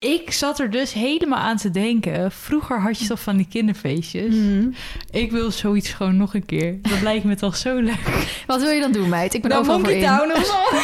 [0.00, 2.32] Ik zat er dus helemaal aan te denken.
[2.32, 4.34] Vroeger had je toch van die kinderfeestjes.
[4.34, 4.68] Mhm.
[5.10, 6.78] Ik wil zoiets gewoon nog een keer.
[6.82, 8.26] Dat lijkt me toch zo leuk.
[8.46, 9.34] Wat wil je dan doen, meid?
[9.34, 10.00] Ik ben Nou, overal voor in.
[10.00, 10.76] Monkey Town of zo.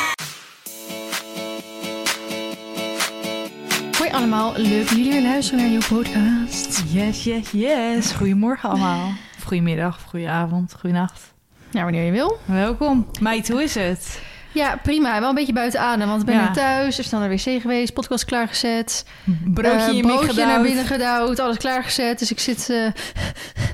[3.98, 6.82] Hoi allemaal, leuk dat jullie weer luisteren naar jouw podcast.
[6.92, 8.12] Yes, yes, yes.
[8.12, 9.12] Goedemorgen allemaal.
[9.38, 11.34] Of goedemiddag, of goedenavond, goedenacht.
[11.70, 12.38] Ja, wanneer je wil.
[12.44, 13.06] Welkom.
[13.20, 14.20] Meid, hoe is het?
[14.54, 15.20] Ja, prima.
[15.20, 16.48] Wel een beetje buiten adem, want ik ben Ja.
[16.48, 16.98] nu thuis.
[16.98, 19.04] Er is dan naar de wc geweest, podcast klaargezet.
[19.54, 22.18] Broodje mik broodje naar binnen gedouwd, alles klaargezet.
[22.18, 22.70] Dus ik zit...
[22.70, 22.86] eh,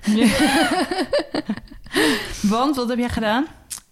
[2.42, 3.46] Want, wat heb jij gedaan?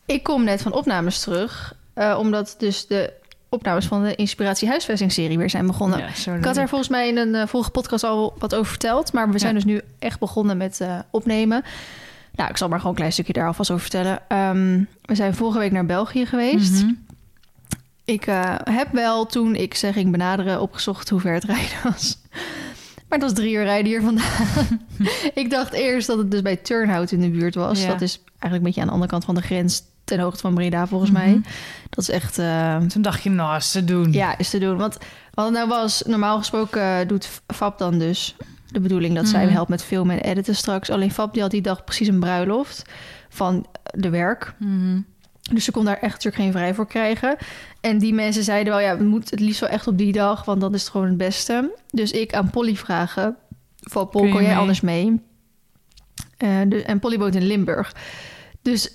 [0.07, 3.13] Ik kom net van opnames terug, eh, omdat dus de
[3.49, 5.99] opnames van de Inspiratie Huisvesting-serie weer zijn begonnen.
[5.99, 9.13] Ja, Ik had daar volgens mij in een vorige podcast al wat over verteld.
[9.13, 9.57] Maar we zijn Ja.
[9.61, 11.65] dus nu echt begonnen met opnemen.
[12.39, 14.21] Nou, ik zal maar gewoon een klein stukje daar alvast over vertellen.
[14.29, 16.83] Ehm, we zijn vorige week naar België geweest.
[16.83, 16.93] Mhm.
[18.05, 22.19] Ik eh, heb wel toen ik ze ging benaderen opgezocht hoe ver het rijden was.
[23.09, 24.81] Maar het was drie uur rijden hier vandaan.
[25.43, 27.83] ik dacht eerst dat het dus bij Turnhout in de buurt was.
[27.83, 27.89] Ja.
[27.89, 29.83] Dat is eigenlijk een beetje aan de andere kant van de grens...
[30.05, 31.21] ten hoogte van Breda volgens Mhm.
[31.21, 31.41] mij.
[31.91, 32.39] Dat is echt...
[32.39, 34.13] eh, Toen dacht je, nou, is te doen.
[34.13, 34.77] ja, is te doen.
[34.77, 34.99] Want
[35.35, 38.37] wat het nou was, normaal gesproken eh, doet Fab dan dus
[38.69, 40.91] de bedoeling dat zij me helpt met filmen en editen straks.
[40.91, 42.83] Alleen Fab die had die dag precies een bruiloft
[43.29, 44.55] van de werk.
[44.59, 45.01] Mhm.
[45.53, 47.37] Dus ze kon daar echt natuurlijk geen vrij voor krijgen.
[47.81, 50.45] En die mensen zeiden wel, ja, we moeten het liefst wel echt op die dag,
[50.45, 51.75] want dat is het gewoon het beste.
[51.91, 53.37] Dus ik aan Polly vragen,
[53.81, 54.57] van Pol, kon jij mee?
[54.57, 55.21] anders mee?
[56.37, 57.95] Eh, de, en Polly woont in Limburg.
[58.63, 58.91] Dus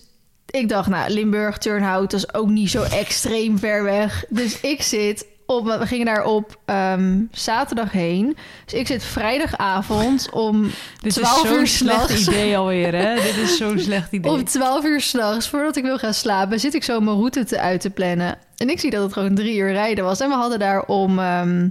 [0.45, 4.25] ik dacht, nou, Limburg, Turnhout, dat is ook niet zo extreem ver weg.
[4.29, 8.37] Dus ik zit op, we gingen daar op ehm, zaterdag heen.
[8.65, 10.61] Dus ik zit vrijdagavond om
[11.01, 12.27] Dit 12 is zo'n uur slecht s'nachts.
[12.27, 13.15] idee alweer, hè?
[13.15, 14.31] Dit is zo'n slecht idee.
[14.31, 17.59] Om 12 uur s'nachts, voordat ik wil gaan slapen, zit ik zo mijn route te
[17.59, 18.37] uit te plannen.
[18.57, 20.19] En ik zie dat het gewoon drie uur rijden was.
[20.19, 21.69] En we hadden daar om ehm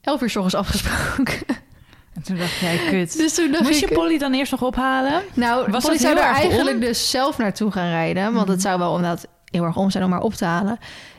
[0.00, 1.38] 11 uur s ochtends afgesproken.
[2.14, 3.16] En toen dacht jij, kut.
[3.16, 3.88] Dus toen dacht Moest ik...
[3.88, 5.22] je Polly dan eerst nog ophalen?
[5.34, 6.80] nou, was Polly zou er erg eigenlijk om?
[6.80, 8.22] dus zelf naartoe gaan rijden.
[8.24, 8.50] Want Mhm.
[8.50, 10.78] het zou wel inderdaad heel erg om zijn om haar op te halen.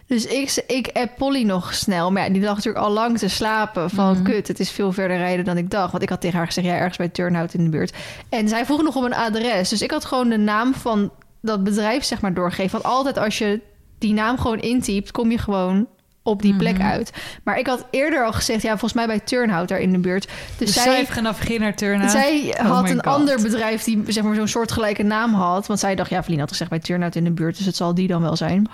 [0.09, 2.11] Dus ik, ik app Polly nog snel.
[2.11, 3.89] Maar ja, die lag natuurlijk al lang te slapen.
[3.89, 4.23] Van Mhm.
[4.23, 5.91] kut, het is veel verder rijden dan ik dacht.
[5.91, 7.93] Want ik had tegen haar gezegd, ja, ergens bij Turnhout in de buurt.
[8.29, 9.69] En zij vroeg nog om een adres.
[9.69, 11.11] Dus ik had gewoon de naam van
[11.41, 12.71] dat bedrijf zeg maar doorgegeven.
[12.81, 13.61] Want altijd als je
[13.99, 15.87] die naam gewoon intypt, kom je gewoon
[16.23, 16.87] op die plek Mhm.
[16.87, 17.11] uit.
[17.43, 20.23] Maar ik had eerder al gezegd, ja, volgens mij bij Turnhout daar in de buurt.
[20.27, 22.11] Dus, Dus zij zij heeft genavigeerd naar Turnhout.
[22.11, 23.05] zij Oh had een God.
[23.05, 25.67] ander bedrijf die zeg maar zo'n soortgelijke naam had.
[25.67, 27.93] Want zij dacht, ja, Verlien had gezegd bij Turnhout in de buurt, dus het zal
[27.93, 28.67] die dan wel zijn.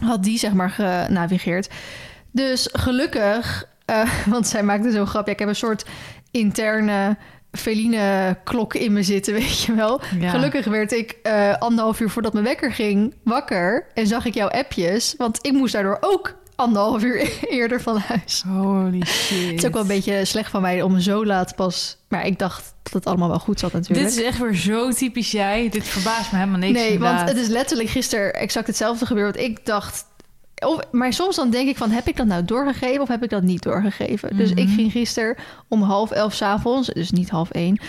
[0.00, 1.68] Had die zeg maar genavigeerd.
[2.30, 5.26] Dus gelukkig, eh, want zij maakte zo'n grap.
[5.26, 5.84] Ja, ik heb een soort
[6.30, 7.16] interne
[7.52, 10.00] Feline klok in me zitten, weet je wel.
[10.18, 10.30] Ja.
[10.30, 14.48] Gelukkig werd ik eh, anderhalf uur voordat mijn wekker ging wakker en zag ik jouw
[14.48, 15.14] appjes.
[15.16, 18.42] Want ik moest daardoor ook anderhalf uur eerder van huis.
[18.48, 19.46] Holy shit.
[19.50, 21.96] Het is ook wel een beetje slecht van mij om zo laat pas...
[22.08, 24.08] Maar ik dacht dat het allemaal wel goed zat natuurlijk.
[24.08, 25.68] Dit is echt weer zo typisch jij.
[25.68, 26.78] Dit verbaast me helemaal niks.
[26.80, 29.36] nee, want het is letterlijk gisteren exact hetzelfde gebeurd.
[29.36, 30.04] Want ik dacht...
[30.66, 33.30] Of, maar soms dan denk ik van, heb ik dat nou doorgegeven of heb ik
[33.30, 34.36] dat niet doorgegeven?
[34.36, 34.58] Dus Mhm.
[34.58, 35.36] ik ging gisteren
[35.68, 37.80] om half elf s'avonds, dus niet half één...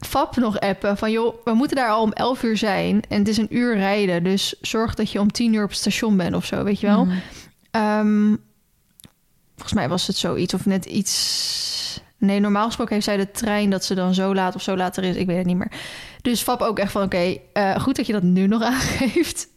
[0.00, 3.02] Fab nog appen van, joh, we moeten daar al om elf uur zijn...
[3.08, 5.78] en het is een uur rijden, dus zorg dat je om tien uur op het
[5.78, 7.04] station bent of zo, weet je wel?
[7.04, 7.16] Mhm.
[7.74, 8.34] Ehm,
[9.52, 12.00] volgens mij was het zoiets of net iets.
[12.18, 15.04] Nee, normaal gesproken heeft zij de trein dat ze dan zo laat of zo later
[15.04, 15.16] is.
[15.16, 15.70] Ik weet het niet meer.
[16.22, 19.48] Dus Fab ook echt van: oké, eh, goed dat je dat nu nog aangeeft.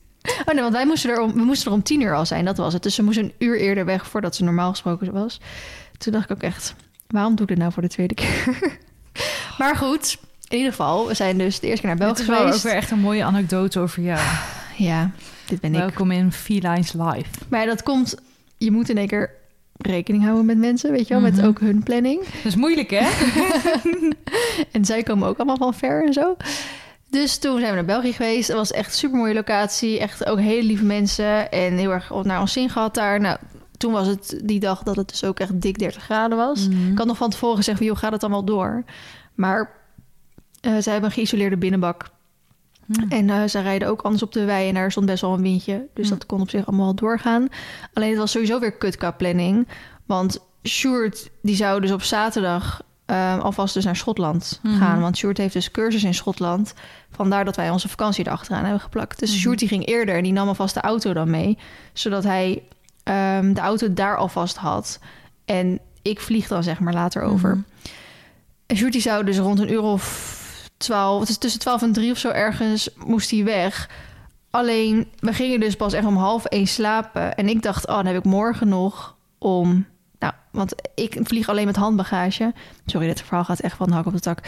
[0.46, 2.46] Oh nee, want wij moesten er om, we moesten er om tien uur al zijn,
[2.46, 2.84] dat was het.
[2.84, 5.40] Dus ze moest een uur eerder weg voordat ze normaal gesproken was.
[5.98, 6.76] Toen dacht ik ook echt:
[7.08, 8.58] waarom doe ik dit nou voor de tweede keer?
[9.60, 10.18] maar goed,
[10.48, 12.44] in ieder geval, we zijn dus de eerste keer naar Het België is wel ook
[12.46, 12.64] geweest.
[12.64, 14.20] weer echt een mooie anekdote over jou.
[14.78, 15.12] Ja,
[15.48, 15.80] dit ben ik.
[15.80, 17.30] Welkom in Felines Live.
[17.50, 18.16] Maar dat komt,
[18.58, 19.32] je moet in één keer
[19.78, 21.46] rekening houden met mensen, weet je wel, met Mhm.
[21.46, 22.20] ook hun planning.
[22.24, 23.08] Dat is moeilijk, hè?
[24.72, 26.36] En zij komen ook allemaal van ver en zo.
[27.10, 28.48] Dus toen zijn we naar België geweest.
[28.48, 30.00] Het was echt een super mooie locatie.
[30.00, 31.52] Echt ook hele lieve mensen.
[31.52, 33.20] En heel erg naar ons zin gehad daar.
[33.20, 33.38] Nou,
[33.78, 36.68] toen was het die dag dat het dus ook echt dik 30 graden was.
[36.68, 36.92] Mhm.
[36.92, 38.84] Ik had nog van tevoren gezegd, joh, gaat het allemaal door?
[39.36, 39.72] Maar
[40.62, 42.10] eh zij hebben een geïsoleerde binnenbak.
[42.88, 43.12] Mhm.
[43.12, 45.42] En eh, ze rijden ook anders op de wei en daar stond best wel een
[45.42, 45.86] windje.
[45.94, 46.14] Dus Hm.
[46.14, 47.48] dat kon op zich allemaal doorgaan.
[47.94, 49.68] Alleen het was sowieso weer kut qua planning.
[50.06, 54.78] Want Sjoerd, die zou dus op zaterdag eh, alvast dus naar Schotland Mhm.
[54.78, 55.02] gaan.
[55.02, 56.74] Want Sjoerd heeft dus cursus in Schotland.
[57.12, 59.20] Vandaar dat wij onze vakantie erachteraan hebben geplakt.
[59.20, 59.40] Dus.
[59.40, 61.58] Sjoerd die ging eerder en die nam alvast de auto dan mee.
[61.94, 62.64] Zodat hij
[63.04, 65.00] ehm, de auto daar alvast had.
[65.46, 67.64] En ik vlieg dan zeg maar later over.
[68.66, 70.37] En Sjoerd die zou dus rond een uur of
[70.78, 73.90] twaalf, het is tussen twaalf en drie of zo ergens, moest hij weg.
[74.50, 77.36] Alleen, we gingen dus pas echt om half één slapen.
[77.36, 79.86] En ik dacht, oh, dan heb ik morgen nog om,
[80.20, 82.54] nou, Want ik vlieg alleen met handbagage.
[82.86, 84.40] Sorry, dit verhaal gaat echt van hak op de tak.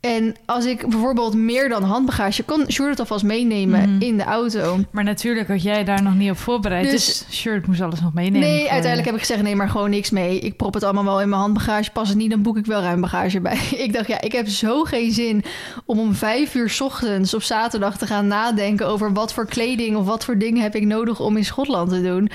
[0.00, 2.42] En als ik bijvoorbeeld meer dan handbagage...
[2.42, 4.02] kon Sjoerd het alvast meenemen Mhm.
[4.02, 4.78] in de auto.
[4.90, 6.90] Maar natuurlijk had jij daar nog niet op voorbereid.
[6.90, 8.40] Dus- Dus, Shirt moest alles nog meenemen.
[8.48, 9.04] Nee, uiteindelijk je.
[9.04, 9.42] heb ik gezegd...
[9.42, 10.38] nee, maar gewoon niks mee.
[10.38, 11.90] Ik prop het allemaal wel in mijn handbagage.
[11.90, 13.58] Pas het niet, dan boek ik wel ruim bagage bij.
[13.84, 15.44] Ik dacht, ja, ik heb zo geen zin...
[15.84, 18.86] om om vijf uur 's ochtends op zaterdag te gaan nadenken...
[18.86, 21.20] over wat voor kleding of wat voor dingen heb ik nodig...
[21.20, 22.30] om in Schotland te doen.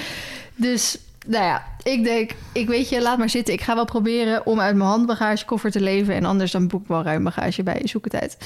[0.55, 2.31] Dus, nou ja, ik denk...
[2.51, 3.53] ik weet je, laat maar zitten.
[3.53, 6.15] Ik ga wel proberen om uit mijn handbagagekoffer te leven...
[6.15, 7.81] en anders dan boek ik wel ruim bagage bij.
[7.83, 8.37] Zoek het uit.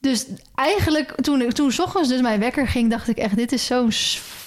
[0.00, 3.52] Dus eigenlijk, toen, ik- toen 's ochtends dus mijn wekker ging, dacht ik echt: dit
[3.52, 3.88] is zo'n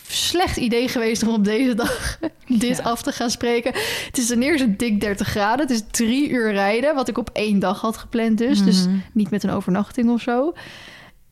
[0.08, 2.84] slecht idee geweest om op deze dag dit Ja.
[2.84, 3.72] af te gaan spreken.
[4.06, 5.60] Het is ten eerste dik 30 graden.
[5.68, 8.64] Het is drie uur rijden, wat ik op één dag had gepland dus.
[8.64, 8.96] Dus Mhm.
[9.14, 10.54] niet met een overnachting of zo.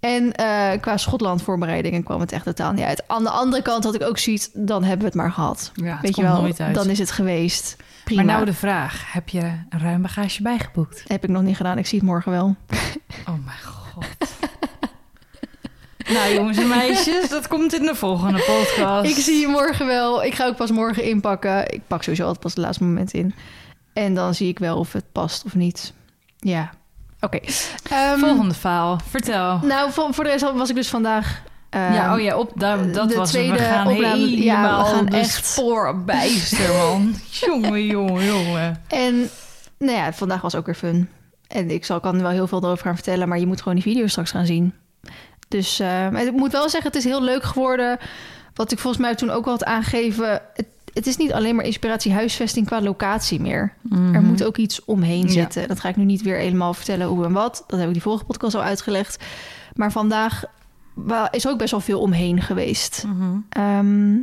[0.06, 3.04] En eh, qua Schotland voorbereidingen kwam het echt totaal niet uit.
[3.08, 5.72] Aan de andere kant had ik ook zoiets, dan hebben we het maar gehad.
[5.74, 6.76] Ja, het Weet je wel, nooit uit.
[6.76, 7.76] dan is het geweest.
[8.04, 8.24] Prima.
[8.24, 11.04] Maar nou de vraag, heb je een ruim bagage bijgeboekt?
[11.08, 12.56] Heb ik nog niet gedaan, ik zie het morgen wel.
[13.30, 14.06] Oh mijn god.
[16.14, 19.10] nou jongens en meisjes, dat komt in de volgende podcast.
[19.18, 20.24] Ik zie je morgen wel.
[20.24, 21.74] Ik ga ook pas morgen inpakken.
[21.74, 23.34] Ik pak sowieso altijd pas het laatste moment in.
[23.94, 25.94] En dan zie ik wel of het past of niet.
[26.38, 26.72] Ja,
[27.26, 27.40] oké.
[27.92, 29.60] Ehm, Volgende verhaal, vertel.
[29.64, 31.42] Nou, voor, voor de rest was ik dus vandaag...
[31.70, 33.42] ehm, ja, oh ja, op, dat, dat de was het.
[33.42, 33.96] tweede We gaan
[34.44, 37.16] ja, we gaan echt- spoorbijster, man.
[37.46, 38.82] jongen, jongen, jongen.
[38.88, 39.30] En
[39.78, 41.10] nou ja, vandaag was ook weer fun.
[41.48, 43.84] En ik zal, kan wel heel veel over gaan vertellen, maar je moet gewoon die
[43.84, 44.74] video straks gaan zien.
[45.48, 47.98] Dus eh, maar ik moet wel zeggen, het is heel leuk geworden.
[48.54, 50.42] Wat ik volgens mij toen ook wel had aangegeven.
[50.54, 53.74] Het, het is niet alleen maar inspiratie huisvesting qua locatie meer.
[54.14, 55.28] Er moet ook iets omheen Mhm.
[55.28, 55.34] Ja.
[55.42, 55.68] zitten.
[55.68, 57.64] Dat ga ik nu niet weer helemaal vertellen hoe en wat.
[57.68, 59.24] Dat heb ik die vorige podcast al uitgelegd.
[59.74, 60.44] Maar vandaag
[61.32, 63.04] is ook best wel veel omheen geweest.
[63.08, 63.38] Mhm.
[63.50, 64.16] Ehm,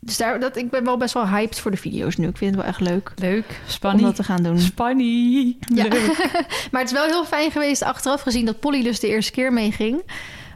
[0.00, 2.28] dus daar, dat, ik ben wel best wel hyped voor de video's nu.
[2.28, 4.02] Ik vind het wel echt leuk Leuk, om spannend.
[4.04, 4.58] dat te gaan doen.
[4.58, 5.56] Spanny.
[5.74, 5.84] Ja.
[6.70, 9.52] Maar het is wel heel fijn geweest achteraf gezien dat Polly dus de eerste keer
[9.52, 10.02] meeging.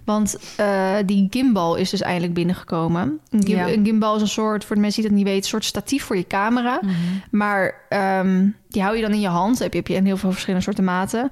[0.04, 3.18] Want eh, die gimbal is dus eindelijk binnengekomen.
[3.30, 3.68] Een, gim- Ja.
[3.68, 6.04] een gimbal is een soort, voor de mensen die dat niet weten, een soort statief
[6.04, 6.78] voor je camera.
[6.82, 6.92] Mhm.
[7.30, 9.58] Maar ehm, die hou je dan in je hand.
[9.58, 11.28] Heb je, heb je in heel veel verschillende soorten maten.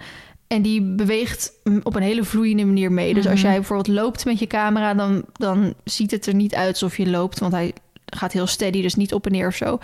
[0.46, 3.14] En die beweegt mm, op een hele vloeiende manier mee.
[3.14, 3.46] Dus als Mhm.
[3.46, 7.10] jij bijvoorbeeld loopt met je camera, dan, dan ziet het er niet uit alsof je
[7.10, 7.38] loopt.
[7.38, 7.72] Want hij
[8.04, 9.78] gaat heel steady, dus niet op en neer of zo.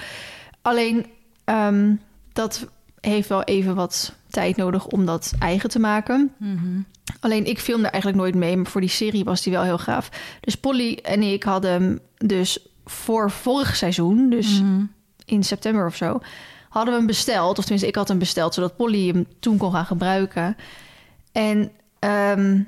[0.63, 1.07] Alleen
[1.45, 1.95] ehm,
[2.33, 2.67] dat
[3.01, 6.33] heeft wel even wat tijd nodig om dat eigen te maken.
[6.39, 6.81] Mhm.
[7.21, 10.09] Alleen ik filmde eigenlijk nooit mee, maar voor die serie was die wel heel gaaf.
[10.41, 14.85] Dus Polly en ik hadden hem dus voor vorig seizoen, dus Mhm.
[15.25, 16.21] in september of zo,
[16.69, 17.59] hadden we hem besteld.
[17.59, 20.57] Of tenminste, ik had hem besteld, zodat Polly hem toen kon gaan gebruiken.
[21.33, 22.61] En ehm,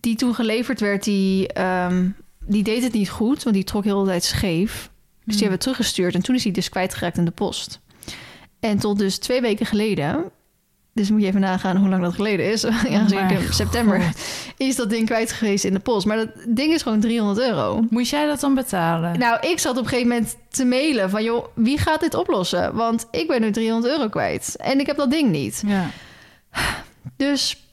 [0.00, 2.08] die toen geleverd werd, die, ehm,
[2.46, 4.72] die deed het niet goed, want die trok heel de tijd scheef.
[4.72, 4.90] Dus
[5.24, 5.38] die Hmm.
[5.38, 7.80] hebben we teruggestuurd en toen is hij dus kwijtgeraakt in de post.
[8.60, 10.30] En tot dus twee weken geleden,
[10.96, 14.20] dus moet je even nagaan hoe lang dat geleden is, ja, in september, God.
[14.56, 16.06] is dat ding kwijt geweest in de post.
[16.06, 17.84] Maar dat ding is gewoon 300 euro.
[17.90, 19.18] Moest jij dat dan betalen?
[19.18, 21.22] Nou, ik zat op een gegeven moment te mailen van...
[21.22, 22.74] joh, wie gaat dit oplossen?
[22.74, 24.56] Want ik ben nu 300 euro kwijt.
[24.56, 25.62] En ik heb dat ding niet.
[25.66, 25.90] Ja.
[27.16, 27.66] Dus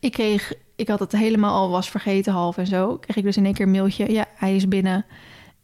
[0.00, 0.52] ik kreeg...
[0.76, 2.96] Ik had het helemaal al was vergeten, half en zo.
[2.96, 4.12] Kreeg ik dus in één keer een mailtje.
[4.12, 5.04] Ja, hij is binnen.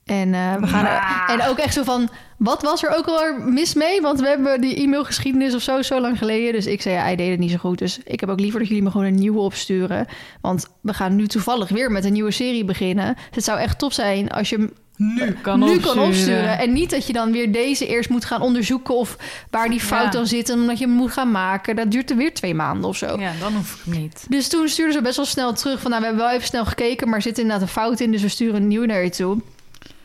[0.05, 1.25] En eh, we gaan er...
[1.27, 2.09] En ook echt zo van...
[2.39, 4.01] Wat was er ook al mis mee?
[4.01, 6.53] Want we hebben die e-mailgeschiedenis of zo zo lang geleden.
[6.53, 7.79] Dus ik zei, ja, hij deed het niet zo goed.
[7.79, 10.07] Dus ik heb ook liever dat jullie me gewoon een nieuwe opsturen.
[10.41, 13.15] Want we gaan nu toevallig weer met een nieuwe serie beginnen.
[13.15, 15.95] Dus het zou echt top zijn als je hem Nu kan nu opsturen.
[15.97, 16.59] kan opsturen.
[16.59, 19.17] En niet dat je dan weer deze eerst moet gaan onderzoeken of
[19.51, 20.11] waar die fout Ja.
[20.11, 20.49] dan zit.
[20.49, 21.77] En omdat je hem moet gaan maken.
[21.77, 23.21] Dat duurt er weer twee maanden of zo.
[23.21, 24.27] Ja, dan hoef ik niet.
[24.29, 25.91] Dus toen stuurden ze best wel snel terug van...
[25.91, 28.13] nou, we hebben wel even snel gekeken, maar er zit inderdaad een fout in...
[28.13, 29.39] dus we sturen een nieuw naar je toe.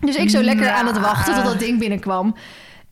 [0.05, 2.35] Dus ik zo lekker aan het wachten tot dat ding binnenkwam.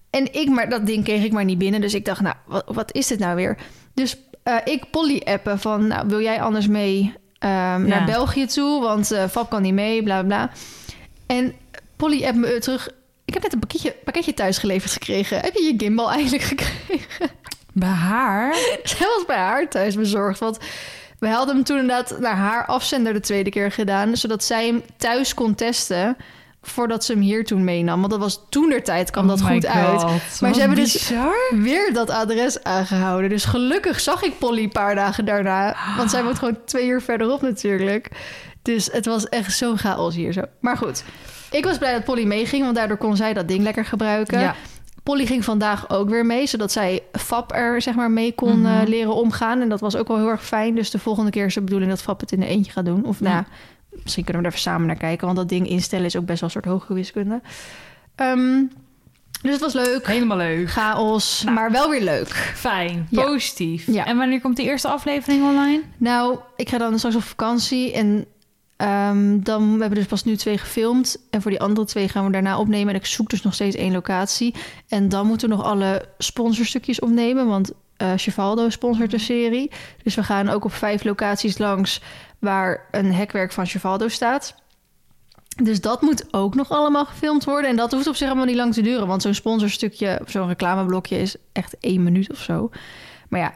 [0.10, 1.82] En ik, maar dat ding kreeg ik maar niet binnen.
[1.82, 3.58] Dus ik dacht, nou, wat, wat is dit nou weer?
[3.94, 5.88] Dus eh, ik Polly appen van...
[5.88, 8.82] nou, wil jij anders mee ehm, naar België toe?
[8.82, 10.52] Want eh Fab kan niet mee, bla, bla, bla.
[11.26, 11.54] En
[11.96, 12.90] Polly app me terug...
[13.26, 15.40] Ik heb net een pakketje, pakketje thuis geleverd gekregen.
[15.40, 17.30] Heb je je gimbal eigenlijk gekregen?
[17.74, 18.54] Bij haar?
[18.84, 20.40] Zij was bij haar thuis bezorgd.
[20.40, 20.58] Want
[21.20, 24.18] we hadden hem toen inderdaad naar haar afzender de tweede keer gedaan.
[24.18, 26.18] Zodat zij hem thuis kon testen.
[26.62, 28.00] Voordat ze hem hier toen meenam.
[28.00, 30.02] Want dat was toen der tijd kwam dat Oh my goed uit.
[30.42, 31.12] Maar ze hebben dus
[31.56, 33.30] weer dat adres aangehouden.
[33.30, 35.76] Dus gelukkig zag ik Polly een paar dagen daarna.
[35.98, 38.10] Want zij woont gewoon twee uur verderop natuurlijk.
[38.62, 40.42] Dus het was echt zo'n chaos hier zo.
[40.60, 41.04] Maar goed,
[41.52, 42.64] ik was blij dat Polly meeging.
[42.64, 44.40] Want daardoor kon zij dat ding lekker gebruiken.
[44.40, 44.56] Ja.
[45.04, 48.82] Polly ging vandaag ook weer mee, zodat zij Fab er zeg maar mee kon Mhm.
[48.82, 49.62] eh, leren omgaan.
[49.62, 50.76] En dat was ook wel heel erg fijn.
[50.76, 53.06] Dus de volgende keer is de bedoeling dat Fab het in de eentje gaat doen.
[53.06, 53.46] Of nou, Ja.
[54.04, 55.26] Misschien kunnen we er even samen naar kijken.
[55.26, 57.42] Want dat ding instellen is ook best wel een soort hoge wiskunde.
[58.16, 58.64] Ehm,
[59.42, 60.08] Dus het was leuk.
[60.08, 60.70] Helemaal leuk.
[60.70, 61.56] Chaos, Nou.
[61.56, 62.28] maar wel weer leuk.
[62.56, 63.88] Fijn, positief.
[63.88, 64.06] Ja.
[64.06, 65.82] En wanneer komt de eerste aflevering online?
[65.98, 68.26] Nou, ik ga dan straks op vakantie en
[68.78, 71.18] ehm, dan we hebben dus pas nu twee gefilmd.
[71.30, 72.90] En voor die andere twee gaan we daarna opnemen.
[72.94, 74.56] En ik zoek dus nog steeds één locatie.
[74.88, 79.72] En dan moeten we nog alle sponsorstukjes opnemen, want eh Chevaldo sponsort de serie.
[80.04, 82.02] Dus we gaan ook op vijf locaties langs
[82.40, 84.56] waar een hekwerk van Chevaldo staat.
[85.64, 87.70] Dus dat moet ook nog allemaal gefilmd worden.
[87.70, 89.08] En dat hoeft op zich allemaal niet lang te duren.
[89.08, 92.70] Want zo'n sponsorstukje, zo'n reclameblokje is echt één minuut of zo.
[93.30, 93.54] Maar ja,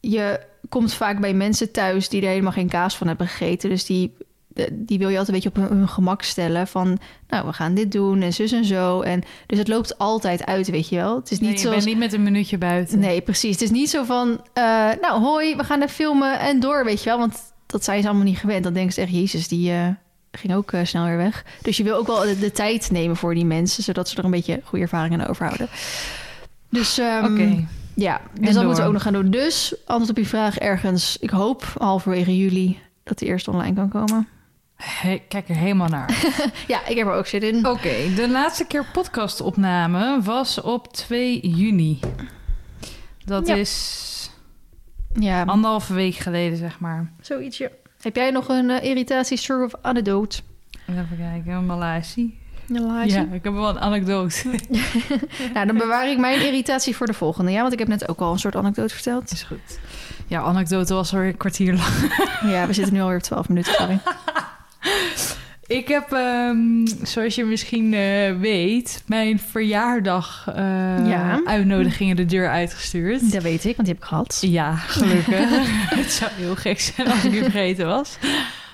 [0.00, 3.70] je komt vaak bij mensen thuis die er helemaal geen kaas van hebben gegeten.
[3.70, 4.16] Dus die,
[4.72, 6.66] die wil je altijd een beetje op hun, gemak stellen.
[6.66, 6.98] Van,
[7.28, 9.00] nou, we gaan dit doen en zus en zo.
[9.00, 11.16] En dus het loopt altijd uit, weet je wel.
[11.16, 11.76] Het is niet Nee, je zoals...
[11.76, 12.98] bent niet met een minuutje buiten.
[12.98, 13.52] Nee, precies.
[13.52, 14.62] Het is niet zo van, eh,
[15.00, 17.18] nou hoi, we gaan er filmen en door, weet je wel.
[17.18, 18.64] Want dat zijn ze allemaal niet gewend.
[18.64, 19.88] Dan denken ze echt, jezus, die eh,
[20.32, 21.44] ging ook eh, snel weer weg.
[21.62, 24.24] Dus je wil ook wel de, de tijd nemen voor die mensen, zodat ze er
[24.24, 25.68] een beetje goede ervaringen aan overhouden.
[26.70, 27.62] Dus ehm,
[27.94, 28.64] ja, dus En dat door.
[28.64, 29.30] moeten we ook nog gaan doen.
[29.30, 33.88] Dus antwoord op je vraag ergens, ik hoop halverwege juli dat de eerste online kan
[33.88, 34.28] komen.
[34.82, 36.22] He- kijk er helemaal naar.
[36.66, 37.66] Ja, ik heb er ook zin in.
[37.66, 42.00] Oké, de laatste keer podcastopname was op 2 juni.
[43.24, 43.54] Dat Ja.
[43.54, 44.30] is
[45.14, 47.12] Ja, anderhalve week geleden, zeg maar.
[47.20, 47.70] zoietsje.
[48.00, 50.40] Heb jij nog een uh, irritatiestory of anekdote?
[50.88, 52.38] Even kijken, Maleisi.
[52.66, 54.44] Ja, Ja, ik heb wel een anekdote.
[55.54, 57.50] Nou, dan bewaar ik mijn irritatie voor de volgende.
[57.50, 59.30] Ja, want ik heb net ook al een soort anekdote verteld.
[59.32, 59.78] is goed.
[60.26, 62.14] Ja, anekdote was alweer een kwartier lang.
[62.52, 63.72] Ja, we zitten nu alweer op 12 minuten.
[63.72, 63.98] Sorry.
[65.66, 70.62] Ik heb, ehm, zoals je misschien eh, weet, mijn verjaardag eh,
[71.06, 71.40] Ja.
[71.44, 73.32] uitnodigingen de deur uitgestuurd.
[73.32, 74.38] Dat weet ik, want die heb ik gehad.
[74.40, 75.48] Ja, gelukkig.
[76.00, 78.16] het zou heel gek zijn als ik die vergeten was.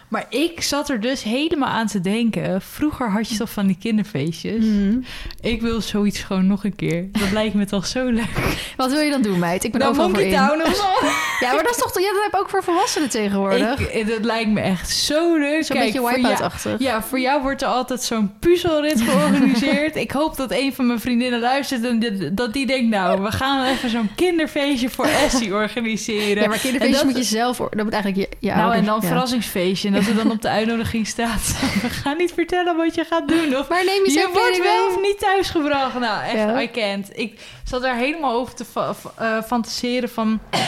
[0.09, 2.63] Maar ik zat er dus helemaal aan te denken.
[2.63, 4.65] Vroeger had je toch van die kinderfeestjes.
[4.65, 4.99] Mhm.
[5.41, 7.09] Ik wil zoiets gewoon nog een keer.
[7.13, 8.57] Dat lijkt me toch zo leuk.
[8.77, 9.65] Wat wil je dan doen, meid?
[9.65, 10.49] Ik ben Nou, overal voor Monkey in.
[10.49, 11.07] Town of zo.
[11.41, 12.01] Ja, maar dat is toch...
[12.01, 13.79] Ja, dat heb ik ook voor volwassenen tegenwoordig.
[13.93, 15.65] Ik, dat lijkt me echt zo leuk.
[15.65, 16.79] Zo'n beetje wipeout-achtig.
[16.79, 19.97] Ja, voor jou wordt er altijd zo'n puzzelrit georganiseerd.
[20.07, 22.89] ik hoop dat een van mijn vriendinnen luistert en dit- dat die denkt...
[22.91, 26.43] nou, we gaan even zo'n kinderfeestje voor Essie organiseren.
[26.43, 26.61] Ja, maar
[26.91, 27.57] dat- moet je zelf...
[27.57, 28.81] Dat moet eigenlijk je, je Nou, ouders...
[28.81, 29.07] en dan ja.
[29.07, 29.91] verrassingsfeestje.
[29.97, 31.61] Dat er dan op de uitnodiging staat...
[31.83, 33.57] we gaan niet vertellen wat je gaat doen.
[33.57, 35.99] Of Maar neem je wordt wel of niet thuisgebracht.
[35.99, 36.63] Nou, echt, Ja.
[36.63, 37.19] I can't.
[37.19, 40.41] Ik zat daar helemaal over te fa- eh, fantaseren van...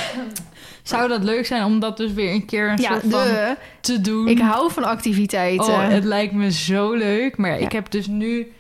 [0.83, 3.57] Zou dat leuk zijn om dat dus weer een keer een Ja, soort van de,
[3.81, 4.29] te doen?
[4.29, 5.67] ik hou van activiteiten.
[5.67, 7.37] Oh, het lijkt me zo leuk.
[7.37, 7.57] Maar Ja.
[7.67, 8.53] ik heb dus nu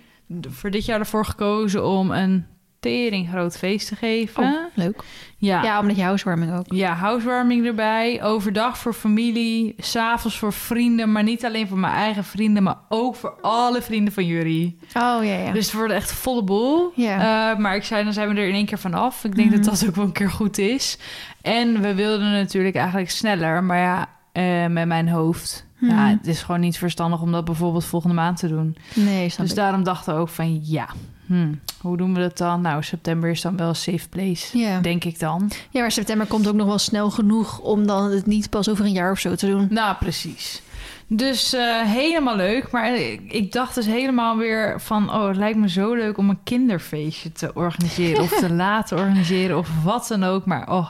[0.48, 2.46] voor dit jaar ervoor gekozen om een
[2.80, 4.42] tering groot feest te geven.
[4.44, 5.02] Oh, leuk.
[5.36, 5.62] Ja.
[5.62, 6.64] Ja, omdat je housewarming ook.
[6.72, 8.22] Ja, housewarming erbij.
[8.22, 9.74] Overdag voor familie.
[9.78, 11.12] S'avonds voor vrienden.
[11.12, 12.62] Maar niet alleen voor mijn eigen vrienden.
[12.62, 14.78] Maar ook voor alle vrienden van jullie.
[14.82, 15.52] Oh, ja, ja.
[15.52, 16.92] Dus het wordt echt volle boel.
[16.94, 17.50] Ja.
[17.52, 19.24] Eh, maar ik zei, dan zijn we er in één keer vanaf.
[19.24, 19.56] Ik denk Mhm.
[19.62, 20.98] dat dat ook wel een keer goed is.
[21.42, 23.64] En we wilden natuurlijk eigenlijk sneller.
[23.64, 25.66] Maar ja, eh, met mijn hoofd.
[25.78, 25.90] Mhm.
[25.92, 28.76] Ja, het is gewoon niet verstandig om dat bijvoorbeeld volgende maand te doen.
[28.94, 29.56] nee, Dus ik.
[29.56, 30.88] daarom dachten we ook van ja,
[31.28, 32.60] hmm, hoe doen we dat dan?
[32.60, 35.50] Nou, september is dan wel een safe place, denk ik dan.
[35.70, 37.58] ja, maar september komt ook nog wel snel genoeg...
[37.58, 39.66] om dan het niet pas over een jaar of zo te doen.
[39.70, 40.62] Nou, precies.
[41.06, 42.70] Dus eh, helemaal leuk.
[42.70, 45.12] Maar ik, ik dacht dus helemaal weer van...
[45.14, 48.22] oh, het lijkt me zo leuk om een kinderfeestje te organiseren...
[48.22, 50.44] of te laten organiseren of wat dan ook.
[50.46, 50.88] Maar oh,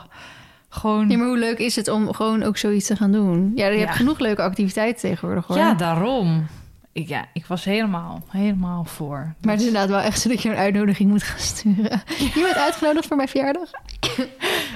[0.69, 1.09] gewoon...
[1.09, 3.51] Ja, maar hoe leuk is het om gewoon ook zoiets te gaan doen?
[3.55, 3.85] Ja, je Ja.
[3.85, 5.57] hebt genoeg leuke activiteiten tegenwoordig, hoor.
[5.57, 6.47] Ja, daarom.
[6.91, 9.33] Ik, ja, ik was helemaal, helemaal voor.
[9.41, 12.01] Maar het is inderdaad wel echt zo dat je een uitnodiging moet gaan sturen.
[12.33, 13.69] Je bent uitgenodigd voor mijn verjaardag.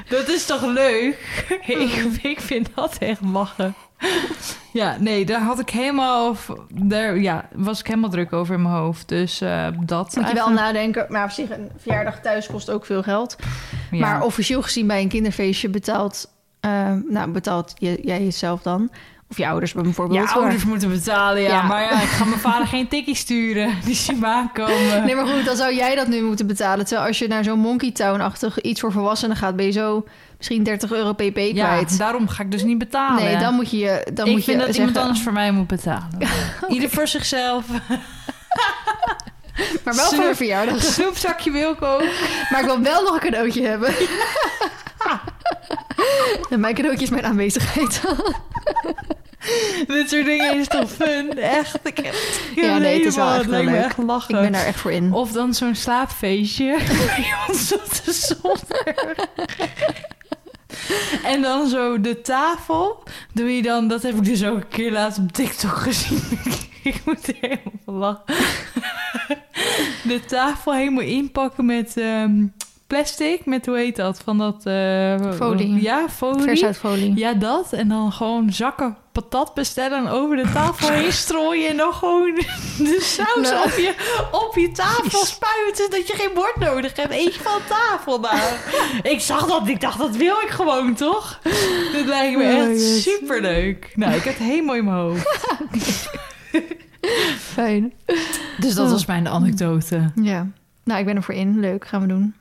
[0.10, 1.46] Dat is toch leuk?
[1.66, 1.92] ik,
[2.22, 3.76] ik vind dat echt lachen.
[4.74, 6.36] Ja, nee, daar had ik helemaal...
[6.70, 9.08] Daar ja, was ik helemaal druk over in mijn hoofd.
[9.10, 10.16] Dus eh, dat...
[10.16, 11.06] Moet je wel nadenken.
[11.10, 13.36] Maar op zich, een verjaardag thuis kost ook veel geld.
[13.92, 14.00] Ja.
[14.00, 16.34] Maar officieel gezien bij een kinderfeestje betaalt...
[16.60, 18.90] eh, nou, betaalt je, jij jezelf dan.
[19.34, 20.30] Of je ouders bijvoorbeeld.
[20.30, 21.48] Ja, ouders moeten betalen, ja.
[21.48, 21.62] Ja.
[21.62, 23.74] Maar ja, ik ga mijn vader geen tikkie sturen.
[23.86, 25.06] Die zien me aankomen.
[25.06, 26.86] Nee, maar goed, dan zou jij dat nu moeten betalen.
[26.86, 29.56] Terwijl als je naar zo'n Monkey Town-achtig iets voor volwassenen gaat...
[29.56, 30.06] ben je zo
[30.38, 31.98] misschien 30 euro pp ja, kwijt.
[31.98, 33.24] daarom ga ik dus niet betalen.
[33.24, 35.34] nee, dan moet je je- dan ik moet vind je dat zeggen, iemand anders voor
[35.34, 36.10] mij moet betalen.
[36.68, 37.66] Ieder voor zichzelf.
[39.84, 40.82] Maar wel voor mijn verjaardag.
[40.84, 42.04] Snoepzakje wil ik ook.
[42.50, 43.94] Maar ik wil wel nog een cadeautje hebben.
[46.50, 48.02] en mijn cadeautje is mijn aanwezigheid.
[49.88, 51.38] Dit soort dingen is toch fun?
[51.38, 51.80] Echt.
[51.84, 53.86] Ik heb, ik Ja, nee, het is wel echt wel lijkt me leuk.
[53.86, 54.36] echt lachen.
[54.36, 55.14] ik ben daar echt voor in.
[55.14, 56.78] Of dan zo'n slaapfeestje.
[57.48, 59.16] Ons op de zolder.
[61.24, 63.04] En dan zo de tafel.
[63.34, 66.22] Doe je dan, dat heb ik dus ook een keer laatst op TikTok gezien.
[66.84, 68.36] ik moet er helemaal van lachen.
[70.04, 72.46] de tafel helemaal inpakken met ehm,
[72.94, 73.46] plastic.
[73.46, 74.22] Met, hoe heet dat?
[74.24, 74.62] Van dat...
[75.36, 75.82] Folie.
[75.82, 76.44] Ja, folie.
[76.44, 77.16] Versuitfolie.
[77.16, 77.74] Ja, dat.
[77.74, 81.70] En dan gewoon zakken patat bestellen en over de tafel heen strooien.
[81.70, 82.36] En dan gewoon
[82.78, 83.94] de saus op, je,
[84.32, 85.90] op je tafel spuiten.
[85.90, 87.14] Dat je geen bord nodig hebt.
[87.14, 88.38] Eet je van tafel nou.
[89.14, 89.68] ik zag dat.
[89.68, 91.40] Ik dacht, dat wil ik gewoon, toch?
[91.92, 93.04] Dit lijkt me Oh, echt yes.
[93.04, 93.92] superleuk.
[93.96, 95.30] Nou, ik heb het helemaal in mijn hoofd.
[97.54, 97.94] Fijn.
[98.60, 100.12] Dus dat was mijn anekdote.
[100.16, 100.48] Ja.
[100.84, 101.60] Nou, ik ben er voor in.
[101.60, 102.34] Leuk, gaan we doen.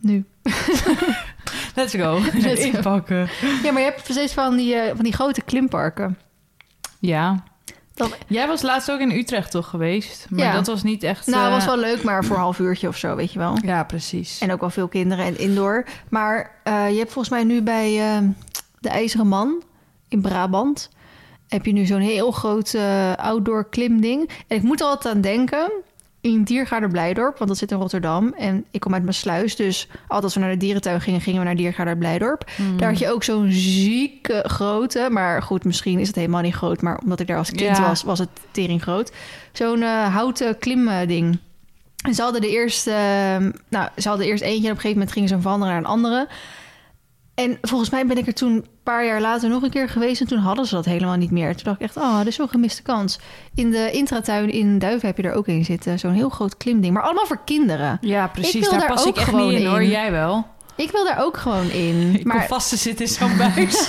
[0.00, 0.24] Nu.
[1.74, 2.20] Let's go.
[2.32, 2.70] Let's go.
[2.76, 3.28] Inpakken.
[3.62, 6.18] Ja, maar je hebt steeds van die, eh, van die grote klimparken.
[6.98, 7.42] Ja.
[7.94, 10.26] Dat- Jij was laatst ook in Utrecht toch geweest?
[10.30, 10.52] Maar Ja.
[10.52, 11.26] dat was niet echt...
[11.26, 13.58] Nou, eh, was wel leuk, maar voor een half uurtje of zo, weet je wel.
[13.64, 14.38] Ja, precies.
[14.40, 15.84] En ook wel veel kinderen en indoor.
[16.08, 18.18] Maar eh, je hebt volgens mij nu bij eh,
[18.80, 19.62] de IJzeren Man
[20.08, 20.90] in Brabant...
[21.48, 24.30] heb je nu zo'n heel groot eh, outdoor klimding.
[24.46, 25.72] En ik moet er altijd aan denken...
[26.20, 28.34] in Diergaarder Blijdorp, want dat zit in Rotterdam.
[28.38, 31.20] En ik kom uit mijn sluis, dus altijd als we naar de dierentuin gingen...
[31.20, 32.50] gingen we naar Diergaarder Blijdorp.
[32.56, 32.76] Mm.
[32.76, 35.08] Daar had je ook zo'n zieke grote...
[35.10, 36.82] maar goed, misschien is het helemaal niet groot...
[36.82, 37.88] maar omdat ik daar als kind Ja.
[37.88, 39.12] was, was het tering groot.
[39.52, 41.38] Zo'n eh, houten klimding.
[42.06, 44.98] En ze hadden de eerste, ehm, nou, ze hadden eerst eentje en op een gegeven
[44.98, 46.28] moment gingen ze van andere naar een andere.
[47.42, 50.20] En volgens mij ben ik er toen een paar jaar later nog een keer geweest
[50.20, 51.54] en toen hadden ze dat helemaal niet meer.
[51.54, 53.18] Toen dacht ik echt, oh, dit is zo'n gemiste kans.
[53.54, 56.94] In de intratuin in Duiven heb je er ook in zitten, zo'n heel groot klimding,
[56.94, 57.98] maar allemaal voor kinderen.
[58.00, 58.68] Ja, precies.
[58.68, 59.84] Daar daar pas ook ik echt gewoon niet in, hoor.
[59.84, 60.46] Jij wel.
[60.76, 62.10] Ik wil daar ook gewoon in.
[62.18, 63.88] Ik maar, vast te zitten in zo'n buis.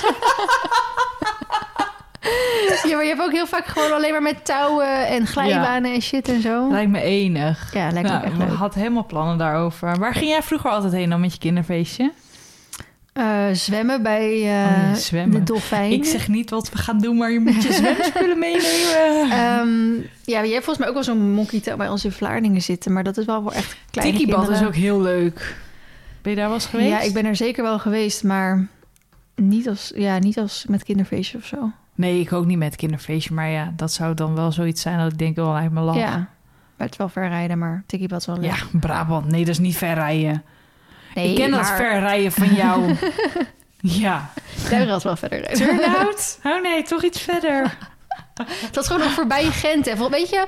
[2.88, 6.02] ja, maar je hebt ook heel vaak gewoon alleen maar met touwen en glijbanen en
[6.02, 6.70] shit en zo.
[6.70, 7.74] Lijkt me enig.
[7.74, 9.98] Ja, lijkt me Nou, echt ik had helemaal plannen daarover.
[9.98, 12.12] Waar ging jij vroeger altijd heen dan met je kinderfeestje?
[13.12, 15.38] Eh, zwemmen bij eh, Oh zwemmen.
[15.38, 15.92] de dolfijn.
[15.92, 19.30] Ik zeg niet wat we gaan doen, maar je moet je zwemspullen meenemen.
[19.30, 22.92] Ehm, ja, je hebt volgens mij ook wel zo'n monkey bij ons in Vlaardingen zitten,
[22.92, 25.56] maar dat is wel voor echt kleine Tikibad is ook heel leuk.
[26.22, 26.88] Ben je daar wel eens geweest?
[26.88, 28.66] Ja, ik ben er zeker wel geweest, maar
[29.34, 31.70] niet als, ja, niet als met kinderfeestje of zo.
[31.94, 33.34] Nee, ik ook niet met kinderfeestje.
[33.34, 35.96] Maar ja, dat zou dan wel zoiets zijn dat ik denk, oh, lijkt me lach.
[35.96, 36.26] Ja, maar
[36.76, 38.44] het is wel ver rijden, maar Tikibad is wel leuk.
[38.50, 39.26] Ja, Brabant.
[39.28, 40.42] Nee, dat is niet ver rijden.
[41.14, 42.94] Nee, ik ken dat maar ver rijden van jou.
[44.02, 44.30] ja.
[44.70, 45.66] Duigrad is wel verder rijden.
[45.66, 46.38] Turnout?
[46.44, 47.76] Oh nee, toch iets verder.
[48.72, 49.86] Dat is gewoon nog voorbij Gent.
[49.86, 50.46] En weet je,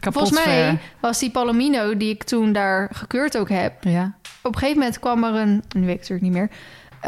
[0.00, 0.78] Kapot volgens mij ver.
[1.00, 4.12] was die Palomino die ik toen daar gekeurd ook heb, Ja.
[4.42, 6.50] op een gegeven moment kwam er een, nu weet ik het natuurlijk niet meer,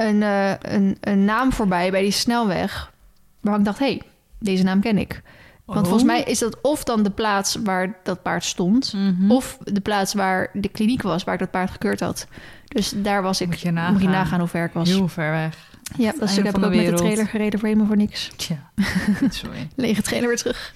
[0.06, 2.92] een, eh, een, een naam voorbij bij die snelweg.
[3.40, 4.02] Waar ik dacht, hé, hey,
[4.38, 5.22] deze naam ken ik.
[5.64, 5.84] Want Oh.
[5.84, 9.30] volgens mij is dat of dan de plaats waar dat paard stond, Mhm.
[9.30, 12.26] of de plaats waar de kliniek was waar ik dat paard gekeurd had.
[12.66, 13.46] Dus daar was ik.
[13.46, 13.92] Moet je nagaan.
[13.92, 14.88] Moet je nagaan hoe ver ik was.
[14.88, 15.70] Heel ver weg.
[15.96, 18.30] ja, dat heb ik ook met de trailer gereden voor helemaal voor niks.
[18.36, 18.70] Tja,
[19.30, 19.68] sorry.
[19.76, 20.74] Lege trailer weer terug.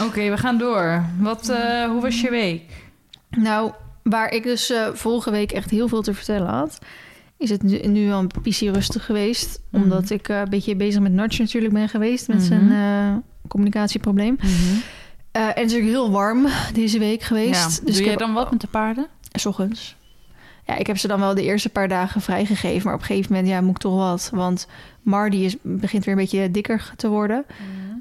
[0.00, 1.04] Oké, we gaan door.
[1.18, 2.62] Wat, eh, hoe was je week?
[3.30, 6.78] Nou, waar ik dus eh, vorige week echt heel veel te vertellen had,
[7.38, 9.60] is het nu, nu wel een PC rustig geweest.
[9.70, 9.82] Mhm.
[9.82, 12.46] Omdat ik eh, een beetje bezig met Notch natuurlijk ben geweest met Mhm.
[12.46, 12.72] zijn
[13.50, 14.38] communicatieprobleem.
[14.40, 17.78] Eh, en het is natuurlijk heel warm deze week geweest.
[17.78, 17.84] Ja.
[17.84, 19.06] Dus Doe heb dan wat met de paarden?
[19.32, 19.96] S ochtends.
[20.66, 22.84] Ja, ik heb ze dan wel de eerste paar dagen vrijgegeven.
[22.84, 24.30] Maar op een gegeven moment ja, moet ik toch wat.
[24.34, 24.66] Want
[25.02, 27.44] Mardy is, begint weer een beetje dikker te worden.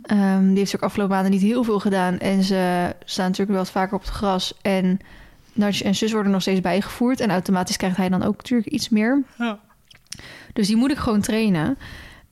[0.03, 2.19] Ehm, die heeft ook afgelopen maanden niet heel veel gedaan.
[2.19, 4.53] En ze staan natuurlijk wel wat vaker op het gras.
[4.62, 4.99] En
[5.53, 7.19] Nudge en zus worden nog steeds bijgevoerd.
[7.19, 9.23] En automatisch krijgt hij dan ook natuurlijk iets meer.
[9.38, 9.59] Ja.
[10.53, 11.77] Dus die moet ik gewoon trainen.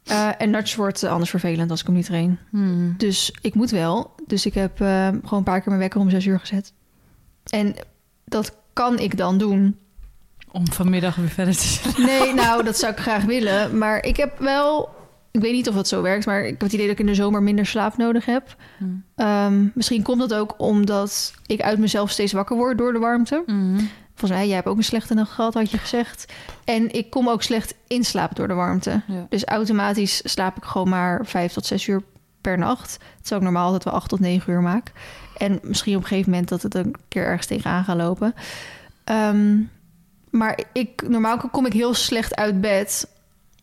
[0.08, 2.40] Eh, en Nudge wordt eh, anders vervelend als ik hem niet train.
[2.50, 2.94] Hmm.
[2.98, 4.16] Dus ik moet wel.
[4.28, 6.74] Dus ik heb eh, gewoon een paar keer mijn wekker om zes uur gezet.
[7.44, 7.76] En
[8.26, 9.78] dat kan ik dan doen.
[10.52, 12.06] Om vanmiddag weer verder te zijn.
[12.06, 13.78] Nee, nou, dat zou ik graag willen.
[13.78, 14.96] Maar ik heb wel...
[15.32, 17.06] Ik weet niet of het zo werkt, maar ik heb het idee dat ik in
[17.06, 18.56] de zomer minder slaap nodig heb.
[18.78, 19.04] Hmm.
[19.16, 23.44] Ehm, misschien komt dat ook omdat ik uit mezelf steeds wakker word door de warmte.
[23.46, 23.90] Hmm.
[24.18, 26.34] Volgens mij, jij hebt ook een slechte nacht gehad, had je gezegd.
[26.64, 29.02] En ik kom ook slecht in slaap door de warmte.
[29.08, 29.26] Ja.
[29.30, 32.02] Dus automatisch slaap ik gewoon maar vijf tot zes uur
[32.42, 32.98] per nacht.
[33.22, 34.92] Terwijl ik normaal altijd wel acht tot negen uur maak.
[35.38, 38.34] En misschien op een gegeven moment dat het een keer ergens tegenaan gaat lopen.
[39.04, 39.60] Ehm,
[40.30, 43.08] maar ik, normaal kom ik heel slecht uit bed.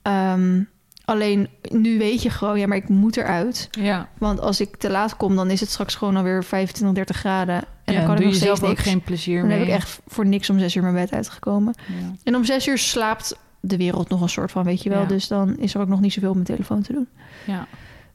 [0.03, 0.63] Ehm,
[1.05, 3.69] alleen nu weet je gewoon, ja, maar ik moet eruit.
[3.71, 7.17] Ja, Want als ik te laat kom, dan is het straks gewoon alweer 25, 30
[7.17, 7.65] graden.
[7.85, 9.59] En ja, dan kan doe ik nog je ook geen plezier Dan mee.
[9.59, 11.75] heb ik echt voor niks om zes uur mijn bed uitgekomen.
[11.89, 12.13] Ja.
[12.23, 15.01] En om zes uur slaapt de wereld nog een soort van, weet je wel.
[15.01, 15.07] Ja.
[15.07, 17.09] Dus dan is er ook nog niet zoveel op mijn telefoon te doen.
[17.47, 17.67] Ja.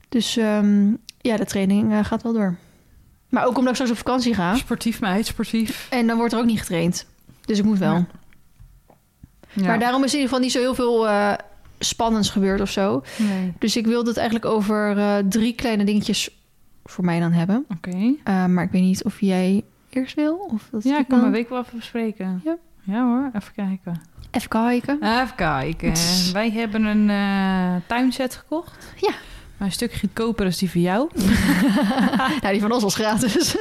[0.10, 0.90] Dus ehm,
[1.22, 2.58] ja, de training eh, gaat wel door.
[3.30, 4.56] Maar ook omdat ik straks op vakantie ga.
[4.56, 5.88] Sportief meid, sportief.
[5.90, 7.06] En dan wordt er ook niet getraind.
[7.46, 8.06] Dus ik moet wel.
[9.54, 11.34] Maar daarom is in ieder geval niet zo heel veel eh,
[11.80, 13.04] spannends gebeurd of zo.
[13.18, 13.54] Nee.
[13.60, 16.30] Dus ik wilde het eigenlijk over eh, drie kleine dingetjes
[16.90, 17.66] voor mij dan hebben.
[17.70, 17.98] Oké.
[17.98, 20.50] Uh, maar ik weet niet of jij eerst wil?
[20.54, 22.42] Of dat Ja, ik kan mijn week wel even bespreken.
[22.44, 22.58] Ja.
[22.84, 24.02] Ja hoor, even kijken.
[24.32, 25.04] Even kijken.
[25.04, 25.94] Even kijken.
[26.34, 28.94] Wij hebben een eh, tuinset gekocht.
[28.96, 29.12] Ja.
[29.58, 31.10] Maar een stuk goedkoper als die voor jou.
[32.42, 33.58] nou, die van ons was gratis.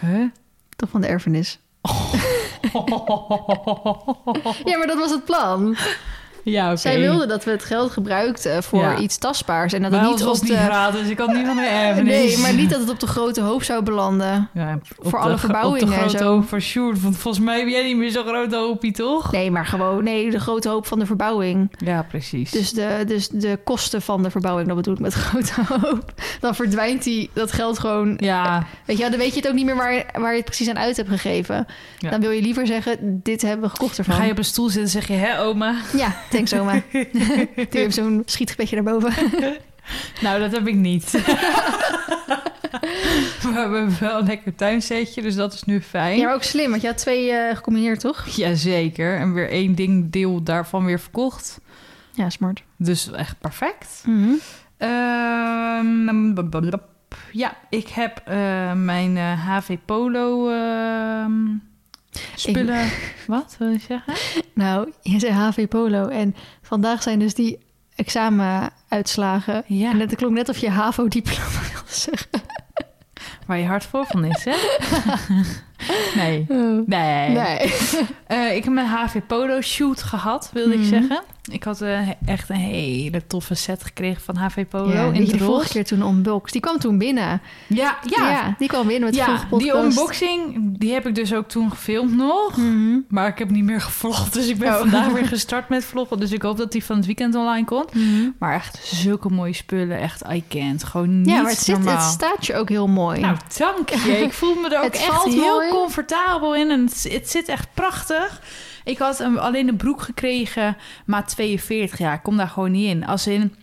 [0.00, 0.24] Huh?
[0.76, 1.58] Toch van de erfenis.
[4.64, 5.76] Ja, maar dat was het plan.
[6.52, 6.76] Ja, oké.
[6.76, 8.96] Zij wilde dat we het geld gebruikten voor Ja.
[8.98, 9.72] iets tastbaars.
[9.72, 10.58] En dat het niet was op niet de...
[10.58, 11.08] gratis.
[11.08, 12.12] Ik had niet van de erfenis.
[12.12, 14.48] Nee, maar niet dat het op de grote hoop zou belanden.
[14.54, 16.24] Ja, Voor alle de- verbouwingen Op de en grote zo.
[16.24, 17.02] hoop van Sjoerd.
[17.02, 19.32] Want volgens mij ben jij niet meer zo'n grote hoopie, toch?
[19.32, 20.04] Nee, maar gewoon...
[20.04, 21.70] Nee, de grote hoop van de verbouwing.
[21.84, 22.50] Ja, precies.
[22.50, 26.12] Dus de, dus de kosten van de verbouwing, dat bedoel ik met grote hoop.
[26.40, 28.14] Dan verdwijnt die, dat geld gewoon...
[28.20, 30.68] ja, Weet je, dan weet je het ook niet meer waar, waar je het precies
[30.68, 31.66] aan uit hebt gegeven.
[31.98, 34.20] Dan wil je liever zeggen, dit hebben we gekocht dan ervan.
[34.20, 35.12] ga je op een stoel zitten en zeg je...
[35.14, 35.74] Hè, oma?
[35.96, 36.82] Ja, thanks oma.
[37.70, 39.12] Doe je zo'n schietgebedje naar boven.
[40.20, 41.10] Nou, dat heb ik niet.
[43.42, 46.18] We hebben wel een lekker tuinsetje, dus dat is nu fijn.
[46.18, 48.26] Ja, maar ook slim, want je had twee eh, gecombineerd, toch?
[48.26, 49.18] Jazeker.
[49.18, 51.60] En weer één ding deel daarvan weer verkocht.
[52.12, 52.62] Ja, smart.
[52.76, 54.02] Dus echt perfect.
[54.06, 54.32] Mhm.
[54.76, 56.34] Ehm,
[57.32, 60.48] ja, ik heb eh, mijn eh, HV Polo
[62.34, 62.90] spullen...
[63.26, 64.14] Wat wil je zeggen?
[64.54, 67.58] Nou, je zei HV Polo en vandaag zijn dus die
[67.94, 69.64] examenuitslagen.
[69.66, 72.42] Ja, En het klonk net of je HAVO-diploma wilde zeggen.
[73.46, 74.54] waar je hart voor van is, hè?
[76.16, 76.46] nee.
[76.86, 77.28] Nee.
[77.30, 77.74] Nee.
[78.26, 80.88] Eh, ik heb mijn HV Polo shoot gehad, wilde ik Mhm.
[80.88, 81.22] zeggen.
[81.50, 85.32] Ik had eh, echt een hele toffe set gekregen van HV Polo Ja, in die
[85.36, 86.52] de vorige keer toen unboxed.
[86.52, 87.40] Die kwam toen binnen.
[87.66, 88.54] Ja, ja.
[88.58, 89.72] die kwam binnen met de Ja, vorige podcast.
[89.72, 92.56] die unboxing, die heb ik dus ook toen gefilmd nog.
[92.56, 92.98] Mhm.
[93.08, 94.78] Maar ik heb niet meer gevlogd, dus ik ben Oh.
[94.78, 96.20] vandaag weer gestart met vloggen.
[96.20, 97.94] Dus ik hoop dat die van het weekend online komt.
[97.94, 98.28] Mhm.
[98.38, 100.84] Maar echt zulke mooie spullen, echt eye-can't.
[100.84, 101.94] Gewoon niet Ja, maar het, zit, normaal.
[101.96, 103.20] het staat je ook heel mooi.
[103.20, 104.20] Nou, dank je.
[104.22, 105.65] Ik voel me er ook Het echt heel mooi.
[105.70, 106.70] Comfortabel in.
[106.70, 108.40] En het, het zit echt prachtig.
[108.84, 110.76] Ik had een, alleen een broek gekregen,
[111.06, 111.98] maat 42.
[111.98, 113.06] Ja, ik kom daar gewoon niet in.
[113.06, 113.54] Als in,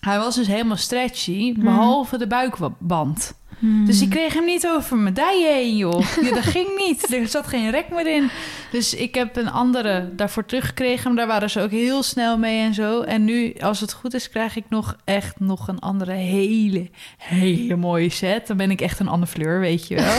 [0.00, 3.34] hij was dus helemaal stretchy, behalve de buikband.
[3.60, 6.00] Dus ik kreeg hem niet over mijn heen, joh.
[6.22, 7.12] Ja, dat ging niet.
[7.14, 8.30] Er zat geen rek meer in.
[8.70, 11.04] Dus ik heb een andere daarvoor teruggekregen.
[11.04, 13.00] Maar daar waren ze ook heel snel mee en zo.
[13.00, 17.76] En nu, als het goed is, krijg ik nog echt nog een andere hele, hele
[17.76, 18.46] mooie set.
[18.46, 20.14] Dan ben ik echt een andere fleur, weet je wel.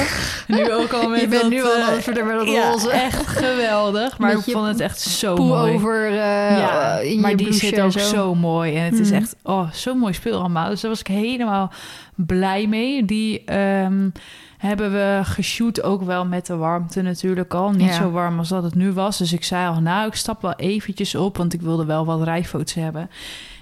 [0.58, 2.90] nu ook al met je bent dat, nu al eh, met dat ja, roze.
[2.90, 4.18] echt geweldig.
[4.20, 5.74] Maar Met ik vond het echt zo mooi.
[5.74, 8.00] over ja, in maar je die zit ook zo.
[8.00, 8.36] zo.
[8.36, 8.76] mooi.
[8.76, 9.22] En het is Mhm.
[9.22, 10.70] echt oh, zo'n mooi spul allemaal.
[10.70, 11.72] Dus daar was ik helemaal
[12.16, 13.06] blij mee.
[13.06, 14.10] Die ehm,
[14.58, 17.72] hebben we geshoot ook wel met de warmte natuurlijk al.
[17.72, 17.94] Niet Ja.
[17.94, 19.18] zo warm als dat het nu was.
[19.18, 21.38] Dus ik zei al, nou, ik stap wel eventjes op...
[21.38, 23.10] want ik wilde wel wat rijfoto's hebben.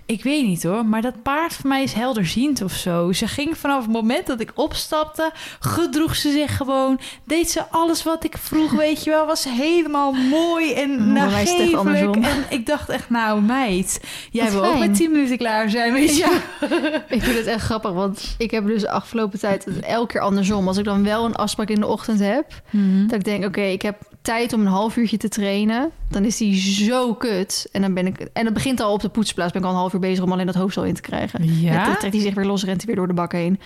[0.05, 3.11] Ik weet niet hoor, maar dat paard van mij is helderziend of zo.
[3.11, 6.99] Ze ging vanaf het moment dat ik opstapte, gedroeg ze zich gewoon.
[7.25, 9.25] Deed ze alles wat ik vroeg, weet je wel.
[9.25, 12.15] Was helemaal mooi en nagevelijk.
[12.25, 13.99] En ik dacht echt, nou meid,
[14.31, 16.39] jij Wat wil ook met 10 minuten klaar zijn, weet je.
[17.07, 20.67] Ik vind het echt grappig, want ik heb dus de afgelopen tijd elke keer andersom.
[20.67, 23.07] Als ik dan wel een afspraak in de ochtend heb, Mhm.
[23.07, 26.37] dat ik denk, oké, ik heb tijd om een half uurtje te trainen, dan is
[26.37, 27.67] die zo kut.
[27.71, 29.79] En dan ben ik, en dat begint al op de poetsplaats, ben ik al een
[29.79, 31.59] half uur bezig om alleen dat hoofdstel in te krijgen.
[31.61, 31.85] Ja?
[31.85, 33.59] Dan trekt hij zich weer los, rent hij weer door de bak heen.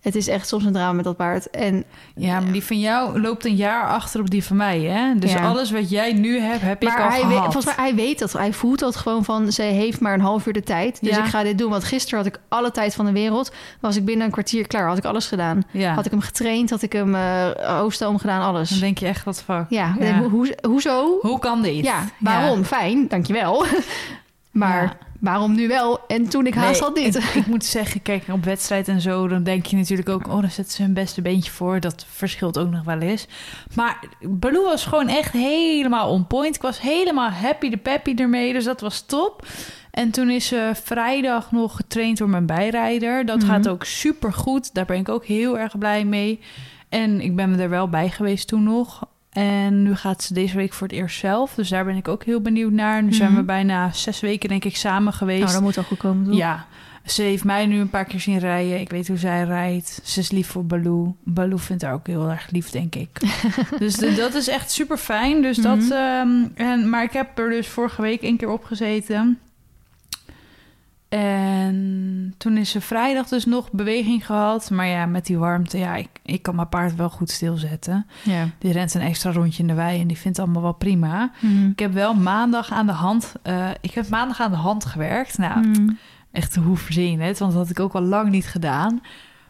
[0.00, 1.50] Het is echt soms een drama met dat paard.
[1.50, 1.84] En
[2.14, 5.18] Ja, maar die van jou loopt een jaar achter op die van mij, hè?
[5.18, 5.46] Dus Ja.
[5.48, 7.26] alles wat jij nu hebt, heb ik al hij gehad.
[7.28, 8.32] weet, volgens mij hij weet dat.
[8.32, 10.98] Hij voelt dat gewoon van, ze heeft maar een half uur de tijd.
[11.00, 11.18] Dus Ja.
[11.24, 11.70] ik ga dit doen.
[11.70, 13.52] Want gisteren had ik alle tijd van de wereld.
[13.80, 14.88] Was ik binnen een kwartier klaar.
[14.88, 15.62] Had ik alles gedaan.
[15.70, 15.94] ja.
[15.94, 17.46] Had ik hem getraind, had ik hem eh
[17.78, 18.70] hoofdstel omgedaan, alles.
[18.70, 19.64] Dan denk je echt, wat fuck.
[19.68, 19.94] Ja.
[19.98, 21.18] Ho- hoe, hoezo?
[21.20, 21.84] Hoe kan dit?
[21.84, 22.64] Ja, waarom?
[22.64, 23.64] Fijn, dankjewel.
[24.50, 24.96] maar Ja.
[25.24, 26.06] Waarom nu wel?
[26.06, 27.14] En toen ik haast Nee, had niet.
[27.14, 30.40] Ik, ik moet zeggen, kijk, op wedstrijd en zo, dan denk je natuurlijk ook, oh,
[30.40, 31.80] dan zetten ze hun beste beentje voor.
[31.80, 33.26] Dat verschilt ook nog wel eens.
[33.74, 36.54] Maar Baloo was gewoon echt helemaal on point.
[36.56, 39.46] Ik was helemaal happy de peppy ermee, dus dat was top.
[39.90, 43.26] En toen is ze vrijdag nog getraind door mijn bijrijder.
[43.26, 43.46] Dat Mhm.
[43.46, 44.74] gaat ook super goed.
[44.74, 46.40] Daar ben ik ook heel erg blij mee.
[46.88, 49.06] En ik ben er wel bij geweest toen nog.
[49.34, 51.54] En nu gaat ze deze week voor het eerst zelf.
[51.54, 53.02] Dus daar ben ik ook heel benieuwd naar.
[53.02, 53.38] Nu zijn Mhm.
[53.38, 55.40] we bijna zes weken, denk ik, samen geweest.
[55.42, 56.24] Nou, dat moet wel goed komen.
[56.24, 56.36] toch?
[56.36, 56.66] Ja,
[57.06, 58.80] ze heeft mij nu een paar keer zien rijden.
[58.80, 60.00] Ik weet hoe zij rijdt.
[60.04, 61.16] Ze is lief voor Baloo.
[61.24, 63.20] Baloo vindt haar ook heel erg lief, denk ik.
[63.78, 65.42] dus de- dat is echt super fijn.
[65.42, 65.92] Dus dat, Mhm.
[65.92, 69.38] ehm, en, maar ik heb er dus vorige week een keer op gezeten.
[71.08, 74.70] En toen is ze vrijdag dus nog beweging gehad.
[74.70, 78.06] Maar ja, met die warmte, ja, ik, ik kan mijn paard wel goed stilzetten.
[78.22, 78.48] Ja.
[78.58, 81.30] Die rent een extra rondje in de wei en die vindt het allemaal wel prima.
[81.40, 81.68] Mhm.
[81.70, 83.32] Ik heb wel maandag aan de hand...
[83.42, 85.38] eh, ik heb maandag aan de hand gewerkt.
[85.38, 85.90] Nou, Mhm.
[86.32, 87.38] Echt hoe je het?
[87.38, 89.00] Want dat had ik ook al lang niet gedaan.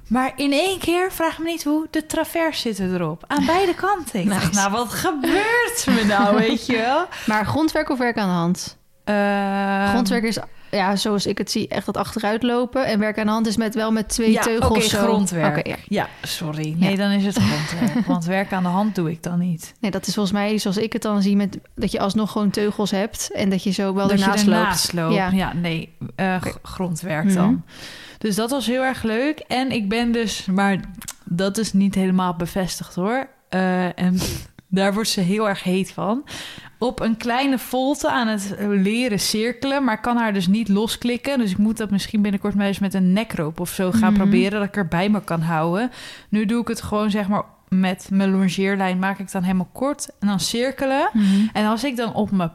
[0.09, 3.25] Maar in één keer, vraag me niet hoe, de travers zitten erop.
[3.27, 4.21] Aan beide kanten.
[4.21, 7.07] Ik dacht, nou, wat gebeurt me nou, weet je wel?
[7.27, 8.79] Maar grondwerk of werk aan de hand?
[9.05, 10.39] Ehm, grondwerk is,
[10.75, 12.87] ja, zoals ik het zie, echt dat achteruit lopen.
[12.87, 14.95] En werk aan de hand is met wel met twee ja, teugels.
[14.95, 15.59] oké, grondwerk.
[15.59, 15.77] Oké, ja.
[15.89, 16.09] ja.
[16.23, 16.75] sorry.
[16.79, 16.97] Nee, Ja.
[16.97, 18.07] dan is het grondwerk.
[18.15, 19.75] Want werk aan de hand doe ik dan niet.
[19.81, 22.51] Nee, dat is volgens mij zoals ik het dan zie, met, dat je alsnog gewoon
[22.51, 23.31] teugels hebt.
[23.33, 24.59] En dat je zo wel dat je ernaast loopt.
[24.59, 25.15] ernaast loopt.
[25.15, 25.53] Ja.
[25.53, 25.95] Nee,
[26.41, 27.35] g- grondwerk Mhm.
[27.35, 27.65] dan.
[28.19, 29.39] Dus dat was heel erg leuk.
[29.39, 30.81] En ik ben dus, maar
[31.25, 33.29] dat is niet helemaal bevestigd hoor.
[33.49, 34.19] Eh, en
[34.75, 36.25] daar wordt ze heel erg heet van.
[36.79, 41.39] Op een kleine volte aan het leren cirkelen, maar ik kan haar dus niet losklikken.
[41.39, 44.21] Dus ik moet dat misschien binnenkort maar eens met een nekroop of zo gaan Mhm.
[44.23, 45.91] proberen, dat ik er bij me kan houden.
[46.29, 50.09] Nu doe ik het gewoon zeg maar met mijn longeerlijn, maak ik dan helemaal kort
[50.21, 51.09] en dan cirkelen.
[51.13, 51.25] Mhm.
[51.53, 52.53] En als ik dan op mijn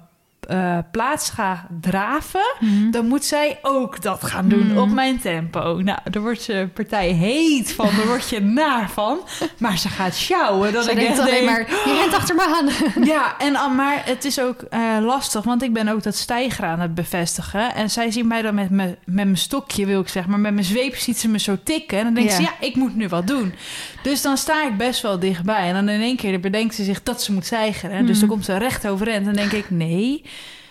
[0.50, 2.92] eh, plaats ga draven, Mhm.
[2.92, 4.78] dan moet zij ook dat gaan doen Mhm.
[4.78, 5.80] op mijn tempo.
[5.84, 9.20] Nou, daar wordt ze partij heet van, daar word je naar van.
[9.58, 10.74] Maar ze gaat sjouwen.
[10.74, 13.04] Dat Zij ik denkt echt alleen denk, maar, je rent achter me aan.
[13.14, 16.66] ja, en, al- maar het is ook eh, lastig, want ik ben ook dat stijger
[16.66, 17.76] aan het bevestigen.
[17.76, 20.54] En zij ziet mij dan met, me, met mijn stokje, wil ik zeggen, maar met
[20.54, 21.98] mijn zweep ziet ze me zo tikken.
[21.98, 22.54] En dan denkt ze, Ja.
[22.60, 23.54] ik moet nu wat doen.
[24.02, 25.68] Dus dan sta ik best wel dichtbij.
[25.68, 28.00] En dan in één keer bedenkt ze zich dat ze moet stijgeren.
[28.06, 28.20] Dus Mhm.
[28.20, 29.28] dan komt ze recht overeind.
[29.28, 30.24] En dan denk ik, nee,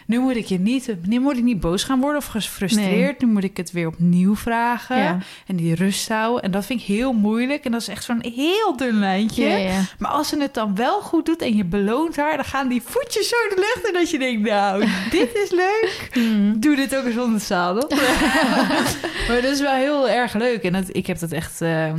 [0.09, 3.21] nu moet ik je niet, nu moet ik niet boos gaan worden of gefrustreerd.
[3.21, 4.97] Nu moet ik het weer opnieuw vragen.
[4.97, 5.18] Ja.
[5.47, 6.42] En die rust houden.
[6.42, 7.64] En dat vind ik heel moeilijk.
[7.64, 9.49] En dat is echt zo'n heel dun lijntje.
[9.49, 9.81] Ja, ja.
[9.99, 12.83] Maar als ze het dan wel goed doet en je beloont haar, dan gaan die
[12.85, 13.87] voetjes zo de lucht.
[13.87, 16.11] En dat je denkt, nou, dit is leuk.
[16.14, 16.59] Mhm.
[16.59, 17.90] Doe dit ook eens onder het zadel.
[19.29, 20.62] maar dat is wel heel erg leuk.
[20.62, 21.92] En dat, ik heb dat echt, eh,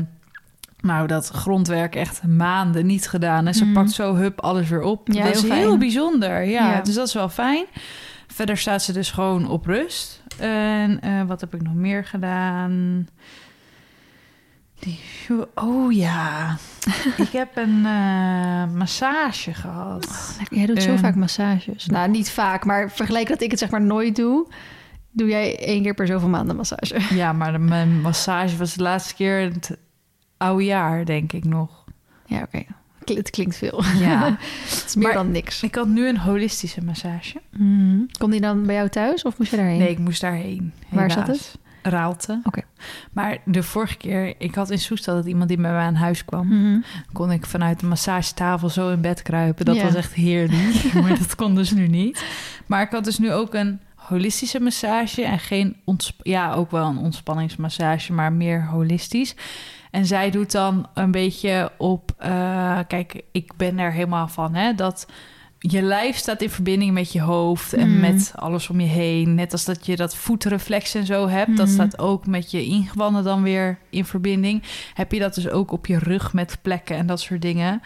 [0.81, 3.47] nou, dat grondwerk echt maanden niet gedaan.
[3.47, 3.73] En ze Mhm.
[3.73, 5.07] pakt zo hup alles weer op.
[5.11, 6.43] Ja, dat is heel bijzonder.
[6.43, 6.81] Ja, Ja.
[6.81, 7.65] dus dat is wel fijn.
[8.27, 10.23] Verder staat ze dus gewoon op rust.
[10.39, 13.07] En eh, wat heb ik nog meer gedaan?
[14.79, 14.99] Die,
[15.55, 16.57] oh ja,
[17.17, 20.35] ik heb een eh, massage gehad.
[20.37, 21.85] Lekker, Jij doet zo vaak massages.
[21.85, 24.47] Nou, niet vaak, maar vergeleken dat ik het zeg maar nooit doe...
[25.11, 27.15] doe jij één keer per zoveel maanden massage.
[27.15, 29.51] Ja, maar de, mijn massage was de laatste keer
[30.39, 31.83] oude jaar, denk ik nog.
[32.25, 32.63] Ja, oké.
[33.03, 33.83] Kl- Het klinkt veel.
[33.99, 34.37] Ja,
[34.69, 35.63] Het is meer Maar- dan niks.
[35.63, 37.41] ik had nu een holistische massage.
[38.17, 39.77] Komt die dan bij jou thuis of moest je daarheen?
[39.77, 40.73] Nee, ik moest daarheen.
[40.89, 41.57] Waar zat het?
[41.81, 42.41] Raalte.
[42.43, 42.61] Oké.
[43.11, 46.25] Maar de vorige keer, ik had in Soestad dat iemand die bij mij aan huis
[46.25, 46.47] kwam.
[46.47, 46.79] Mhm.
[47.13, 49.65] kon ik vanuit de massagetafel zo in bed kruipen.
[49.65, 49.83] Dat Ja.
[49.83, 50.93] was echt heerlijk.
[51.01, 52.23] maar dat kon dus nu niet.
[52.65, 55.75] Maar ik had dus nu ook een holistische massage en geen
[56.21, 59.35] ja ook wel een ontspanningsmassage, maar meer holistisch.
[59.91, 64.73] En zij doet dan een beetje op, eh, kijk, ik ben er helemaal van, hè,
[64.73, 65.07] dat
[65.59, 67.99] je lijf staat in verbinding met je hoofd en Mm.
[67.99, 69.35] met alles om je heen.
[69.35, 71.73] Net als dat je dat voetreflex en zo hebt, dat Mm.
[71.73, 74.63] staat ook met je ingewanden dan weer in verbinding.
[74.93, 77.81] Heb je dat dus ook op je rug met plekken en dat soort dingen.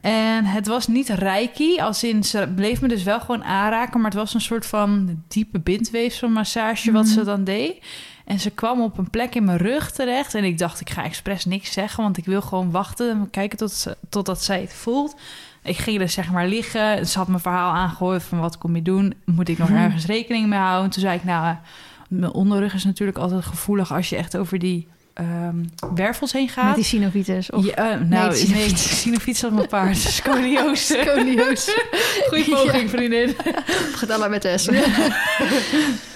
[0.00, 4.10] En het was niet reiki, als in ze bleef me dus wel gewoon aanraken, maar
[4.10, 7.84] het was een soort van diepe bindweefselmassage wat ze dan deed.
[8.26, 11.04] En ze kwam op een plek in mijn rug terecht en ik dacht, ik ga
[11.04, 14.72] expres niks zeggen, want ik wil gewoon wachten en kijken tot ze, totdat zij het
[14.72, 15.16] voelt.
[15.62, 18.82] Ik ging dus zeg maar liggen, ze had mijn verhaal aangegooid van wat kom je
[18.82, 19.78] doen, moet ik nog Mhm.
[19.78, 20.90] ergens rekening mee houden?
[20.90, 21.56] Toen zei ik, nou, eh,
[22.08, 25.56] mijn onderrug is natuurlijk altijd gevoelig als je echt over die ehm,
[25.94, 26.64] wervels heen gaat.
[26.66, 29.00] Met die synovitis of Ja, eh, nou, het nee, synovitis.
[29.00, 29.96] synovitis op mijn paard.
[30.20, 31.02] Scoliose.
[31.02, 31.84] scoliose.
[32.28, 33.34] Goeie poging, vriendin.
[33.96, 34.68] Gaat allemaal met de S.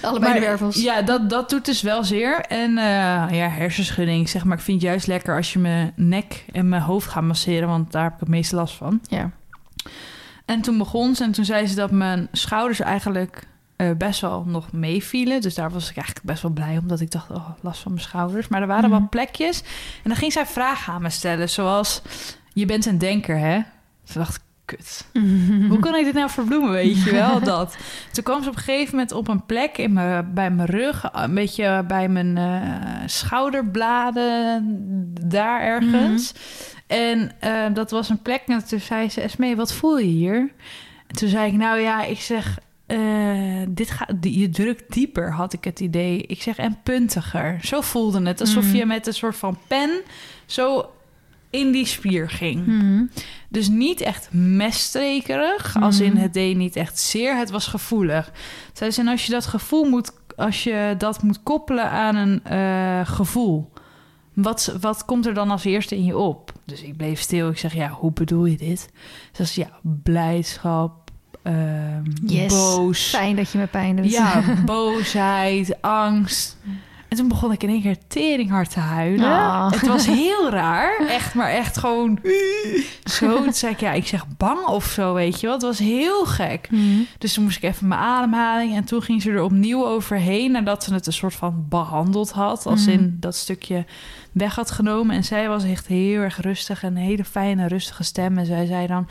[0.01, 0.81] Allebei de wervels.
[0.81, 2.39] Ja, dat, dat doet dus wel zeer.
[2.41, 2.83] En eh,
[3.37, 4.29] ja, hersenschudding.
[4.29, 7.23] Zeg maar, ik vind het juist lekker als je mijn nek en mijn hoofd gaat
[7.23, 7.67] masseren.
[7.67, 9.01] Want daar heb ik het meeste last van.
[9.07, 9.31] Ja.
[10.45, 13.47] En toen begon ze en toen zei ze dat mijn schouders eigenlijk
[13.81, 15.41] eh, best wel nog meevielen.
[15.41, 18.03] Dus daar was ik eigenlijk best wel blij omdat ik dacht, oh, last van mijn
[18.03, 18.47] schouders.
[18.47, 18.99] Maar er waren Mhm.
[18.99, 19.61] wel plekjes.
[20.03, 22.01] En dan ging zij vragen aan me stellen, zoals,
[22.53, 23.59] je bent een denker, hè?
[24.03, 25.05] Ze dacht, ik, kut.
[25.69, 27.39] Hoe kan ik dit nou verbloemen, weet je wel?
[27.53, 27.77] Dat.
[28.11, 31.09] Toen kwam ze op een gegeven moment op een plek in mijn, bij mijn rug,
[31.11, 32.61] een beetje bij mijn eh,
[33.05, 34.63] schouderbladen,
[35.27, 36.33] daar ergens.
[36.87, 40.51] En eh, dat was een plek, en toen zei ze, Esmee, wat voel je hier?
[41.07, 42.57] En toen zei ik, nou ja, ik zeg,
[42.91, 46.21] eh, dit gaat, je drukt dieper, had ik het idee.
[46.21, 47.59] Ik zeg, en puntiger.
[47.63, 48.75] Zo voelde het, alsof Mhm.
[48.75, 49.89] je met een soort van pen
[50.45, 50.89] zo
[51.49, 52.65] in die spier ging.
[52.65, 53.03] Mhm.
[53.49, 58.31] Dus niet echt messtrekerig, als in het deed niet echt zeer, het was gevoelig.
[58.73, 63.07] Zei, en als je dat gevoel moet, als je dat moet koppelen aan een eh,
[63.07, 63.71] gevoel,
[64.33, 66.51] wat, wat komt er dan als eerste in je op?
[66.65, 67.49] Dus ik bleef stil.
[67.49, 68.89] Ik zeg, ja, hoe bedoel je dit?
[69.31, 69.69] Ze ja,
[70.03, 71.00] blijdschap,
[72.25, 72.47] Yes.
[72.53, 73.07] boos.
[73.09, 74.11] Fijn dat je me pijn doet.
[74.11, 76.57] Ja, boosheid, angst.
[77.07, 79.25] En toen begon ik in één keer teringhard te huilen.
[79.29, 79.71] Ah.
[79.71, 81.07] Het was heel raar.
[81.07, 82.19] Echt, maar echt gewoon
[83.19, 83.43] zo.
[83.43, 85.55] Toen zei ik, ja, ik zeg bang of zo, weet je wel.
[85.55, 86.67] Het was heel gek.
[86.71, 86.99] Mhm.
[87.17, 88.75] Dus toen moest ik even mijn ademhaling.
[88.75, 90.51] En toen ging ze er opnieuw overheen.
[90.51, 92.65] Nadat ze het een soort van behandeld had.
[92.65, 92.91] Als Mhm.
[92.91, 93.85] in dat stukje
[94.31, 95.15] weg had genomen.
[95.15, 96.83] En zij was echt heel erg rustig.
[96.83, 98.37] En een hele fijne, rustige stem.
[98.37, 99.07] En zij zei dan...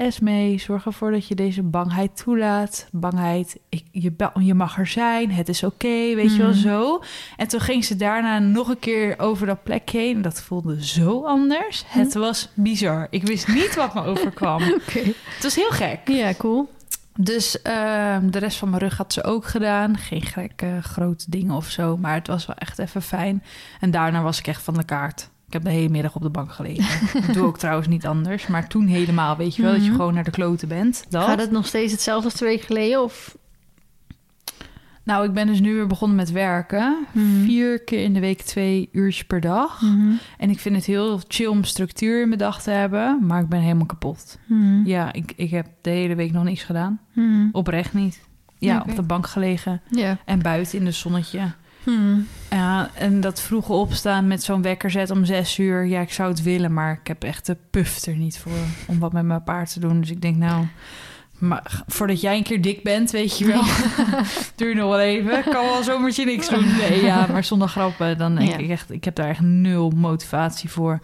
[0.00, 2.88] Esme, zorg ervoor dat je deze bangheid toelaat.
[2.92, 5.30] Bangheid, ik, je, je mag er zijn.
[5.32, 6.58] Het is oké, weet je wel, Mhm.
[6.58, 7.02] zo.
[7.36, 10.16] En toen ging ze daarna nog een keer over dat plekje heen.
[10.16, 11.84] En dat voelde zo anders.
[11.86, 13.06] Het was bizar.
[13.10, 14.62] Ik wist niet wat me overkwam.
[15.34, 16.00] Het was heel gek.
[16.08, 16.68] Ja, cool.
[17.18, 19.96] Dus ehm, de rest van mijn rug had ze ook gedaan.
[19.98, 21.96] Geen gekke grote dingen of zo.
[21.96, 23.42] Maar het was wel echt even fijn.
[23.80, 25.30] En daarna was ik echt van de kaart.
[25.50, 27.22] Ik heb de hele middag op de bank gelegen.
[27.26, 28.46] Dat doe ik trouwens niet anders.
[28.46, 29.96] Maar toen helemaal, weet je wel, dat je Mhm.
[29.96, 31.04] gewoon naar de kloten bent.
[31.08, 31.24] Dat.
[31.24, 33.02] Gaat het nog steeds hetzelfde als twee weken geleden?
[33.02, 33.36] Of?
[35.04, 37.06] Nou, ik ben dus nu weer begonnen met werken.
[37.12, 37.44] Mhm.
[37.44, 39.80] Vier keer in de week twee uurtjes per dag.
[39.80, 40.12] Mhm.
[40.38, 43.18] En ik vind het heel chill om structuur in mijn dag te hebben.
[43.26, 44.38] Maar ik ben helemaal kapot.
[44.84, 47.00] Ja, ik, ik heb de hele week nog niks gedaan.
[47.52, 48.20] Oprecht niet.
[48.58, 49.80] Ja, op de bank gelegen.
[49.90, 50.18] Ja.
[50.24, 51.40] En buiten in de zonnetje.
[51.84, 52.18] Mhm.
[52.50, 55.86] Ja, en dat vroege opstaan met zo'n wekker zet om zes uur.
[55.86, 58.52] Ja, ik zou het willen, maar ik heb echt de puf er niet voor
[58.86, 60.00] om wat met mijn paard te doen.
[60.00, 60.66] Dus ik denk, nou,
[61.38, 63.62] maar voordat jij een keer dik bent, weet je wel,
[64.56, 65.38] duur nog wel even.
[65.38, 66.76] Ik kan wel zomertje niks doen.
[66.76, 68.56] Nee, ja, maar zonder grappen, dan denk Ja.
[68.58, 71.00] ik echt, ik heb daar echt nul motivatie voor.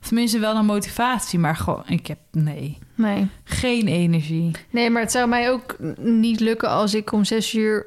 [0.00, 3.28] Of tenminste wel een motivatie, maar gewoon, ik heb, nee, Nee.
[3.44, 4.50] geen energie.
[4.70, 7.86] Nee, maar het zou mij ook niet lukken als ik om zes uur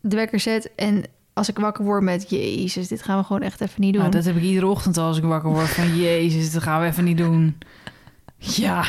[0.00, 1.04] de wekker zet en
[1.38, 4.02] als ik wakker word met Jezus, dit gaan we gewoon echt even niet doen.
[4.02, 6.80] Nou, dat heb ik iedere ochtend al als ik wakker word van Jezus, dat gaan
[6.80, 7.58] we even niet doen.
[8.38, 8.84] Ja,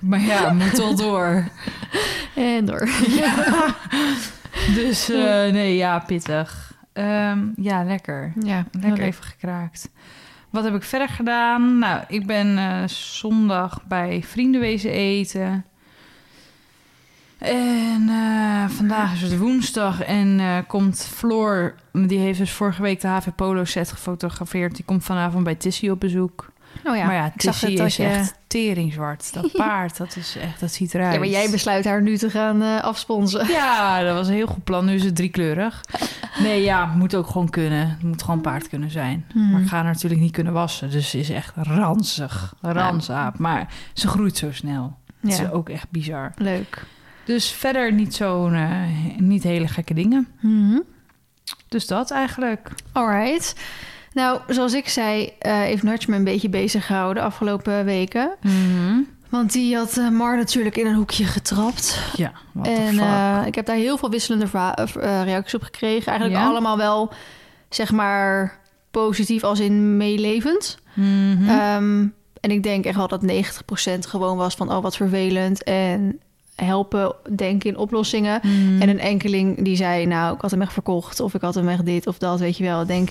[0.00, 1.48] maar ja, moet wel door.
[2.34, 2.88] En door.
[4.74, 6.78] Dus eh, nee, ja, pittig.
[6.92, 8.32] Ehm, ja, lekker.
[8.42, 9.90] Ja, Lekker even gekraakt.
[10.50, 11.78] Wat heb ik verder gedaan?
[11.78, 15.64] Nou, ik ben eh, zondag bij vrienden wezen eten.
[17.40, 23.00] En eh, vandaag is het woensdag en eh, komt Floor, die heeft dus vorige week
[23.00, 24.76] de HV Polo set gefotografeerd.
[24.76, 26.52] Die komt vanavond bij Tissy op bezoek.
[26.84, 28.04] Oh ja, maar ja, Tissy is je...
[28.04, 29.32] echt teringzwart.
[29.34, 31.12] Dat paard, dat is echt, dat ziet eruit.
[31.12, 33.46] Ja, maar jij besluit haar nu te gaan eh afsponsen.
[33.48, 34.84] Ja, dat was een heel goed plan.
[34.84, 35.80] Nu is het driekleurig.
[36.42, 37.88] Nee, ja, moet ook gewoon kunnen.
[37.88, 39.26] Het moet gewoon paard kunnen zijn.
[39.32, 39.50] Hmm.
[39.50, 40.90] Maar ik ga haar natuurlijk niet kunnen wassen.
[40.90, 42.54] Dus ze is echt ranzig.
[42.60, 43.38] Ranzaap.
[43.38, 44.96] Maar ze groeit zo snel.
[45.20, 46.32] Dat Ja, is ook echt bizar.
[46.36, 46.84] leuk.
[47.30, 48.54] Dus verder niet zo'n...
[48.54, 48.70] eh,
[49.18, 50.28] niet hele gekke dingen.
[50.40, 50.78] Mhm.
[51.68, 52.70] Dus dat eigenlijk.
[52.92, 53.54] Alright.
[54.12, 58.36] Nou, zoals ik zei, eh heeft Nudge me een beetje bezig gehouden de afgelopen weken.
[59.28, 62.00] Want die had eh, Mar natuurlijk in een hoekje getrapt.
[62.16, 63.00] Ja, en fuck.
[63.00, 64.46] eh, ik heb daar heel veel wisselende
[65.24, 66.06] reacties op gekregen.
[66.06, 66.48] Eigenlijk Ja?
[66.48, 67.12] allemaal wel,
[67.68, 68.58] zeg maar,
[68.90, 70.78] positief als in meelevend.
[70.94, 71.48] Mhm.
[71.48, 72.06] Ehm,
[72.40, 74.72] en ik denk echt wel dat 90% gewoon was van...
[74.72, 76.20] oh, wat vervelend en
[76.64, 78.40] helpen denken in oplossingen.
[78.42, 78.82] Mhm.
[78.82, 81.20] En een enkeling die zei, nou, ik had hem echt verkocht...
[81.20, 82.80] of ik had hem echt dit of dat, weet je wel.
[82.80, 83.08] Ik denk,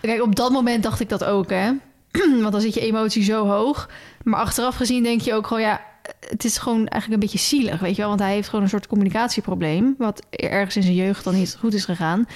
[0.00, 1.70] kijk, op dat moment dacht ik dat ook, hè.
[2.42, 3.88] Want dan zit je emotie zo hoog.
[4.22, 5.80] Maar achteraf gezien denk je ook gewoon, ja...
[6.20, 8.08] het is gewoon eigenlijk een beetje zielig, weet je wel.
[8.08, 9.94] Want hij heeft gewoon een soort communicatieprobleem...
[9.98, 12.26] wat ergens in zijn jeugd dan niet goed is gegaan.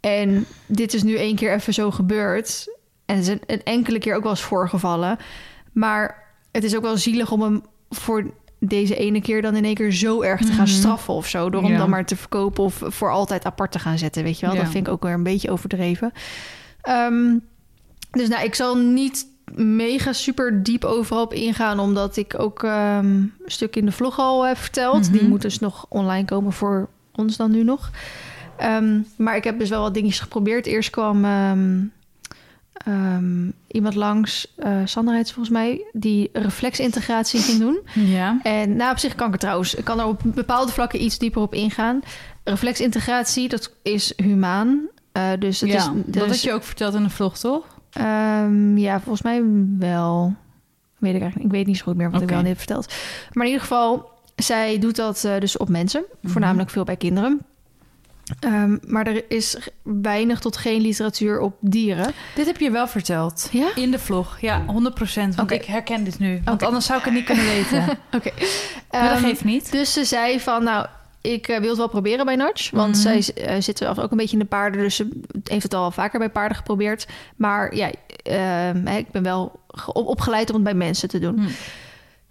[0.00, 2.72] En dit is nu één keer even zo gebeurd...
[3.06, 5.18] En het is een, een enkele keer ook wel eens voorgevallen.
[5.72, 8.30] Maar het is ook wel zielig om hem voor
[8.66, 10.66] deze ene keer dan in één keer zo erg te gaan Mhm.
[10.74, 11.50] straffen of zo.
[11.50, 11.78] Door hem Ja.
[11.78, 14.22] dan maar te verkopen of voor altijd apart te gaan zetten.
[14.22, 14.60] Weet je wel, Ja.
[14.62, 16.12] dat vind ik ook weer een beetje overdreven.
[16.80, 17.38] Ehm,
[18.10, 23.06] dus nou, ik zal niet mega super diep overal op ingaan, omdat ik ook ehm,
[23.06, 25.02] een stuk in de vlog al heb verteld.
[25.02, 25.12] Mhm.
[25.12, 27.90] Die moet dus nog online komen voor ons dan nu nog.
[28.56, 30.66] Ehm, maar ik heb dus wel wat dingetjes geprobeerd.
[30.66, 31.24] Eerst kwam
[32.74, 37.80] ehm, iemand langs, eh Sandra heet volgens mij, die reflexintegratie ging doen.
[37.94, 38.38] Ja.
[38.42, 41.18] En nou, op zich kan ik er trouwens, ik kan er op bepaalde vlakken iets
[41.18, 42.00] dieper op ingaan.
[42.44, 44.80] Reflexintegratie, dat is humaan.
[45.12, 47.64] Eh, dus het ja, is, dat had je ook verteld in de vlog, toch?
[47.90, 49.42] Ehm, ja, volgens mij
[49.78, 50.34] wel.
[50.98, 51.44] Weet ik eigenlijk niet.
[51.44, 52.92] Ik weet niet zo goed meer wat ik wel net heb verteld.
[53.32, 56.04] Maar in ieder geval, zij doet dat eh, dus op mensen.
[56.20, 56.32] Mhm.
[56.32, 57.40] Voornamelijk veel bij kinderen.
[58.40, 62.12] Ehm, maar er is weinig tot geen literatuur op dieren.
[62.34, 63.48] Dit heb je wel verteld.
[63.52, 63.68] Ja?
[63.74, 65.34] In de vlog, ja, 100%.
[65.34, 66.40] Want ik herken dit nu.
[66.44, 67.84] Want anders zou ik het niet kunnen weten.
[68.16, 68.30] Oké.
[68.90, 69.72] dat Ehm, geeft niet.
[69.72, 70.86] Dus ze zei van, nou,
[71.20, 72.70] ik eh, wil het wel proberen bij Notch.
[72.70, 73.20] Want Mhm.
[73.22, 74.80] zij eh, zit zelf ook een beetje in de paarden.
[74.80, 75.08] Dus ze
[75.44, 77.06] heeft het al vaker bij paarden geprobeerd.
[77.36, 77.90] Maar ja,
[78.22, 81.38] ehm, hè, ik ben wel ge- op- opgeleid om het bij mensen te doen.
[81.38, 81.46] Hm.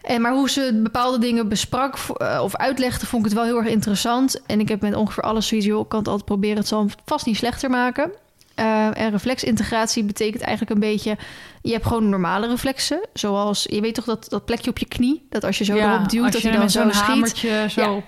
[0.03, 3.57] En, maar hoe ze bepaalde dingen besprak eh, of uitlegde, vond ik het wel heel
[3.57, 4.41] erg interessant.
[4.45, 5.47] En ik heb met ongeveer alles
[5.81, 6.57] ik kan altijd proberen.
[6.57, 8.11] Het zal vast niet slechter maken.
[8.55, 11.17] Eh, en reflexintegratie betekent eigenlijk een beetje...
[11.63, 12.99] je hebt gewoon normale reflexen.
[13.13, 15.25] Zoals, je weet toch dat, dat plekje op je knie...
[15.29, 17.05] dat als je zo erop duwt, dat hij dan zo zo'n schiet.
[17.05, 17.91] hamertje zo Ja.
[17.93, 18.05] op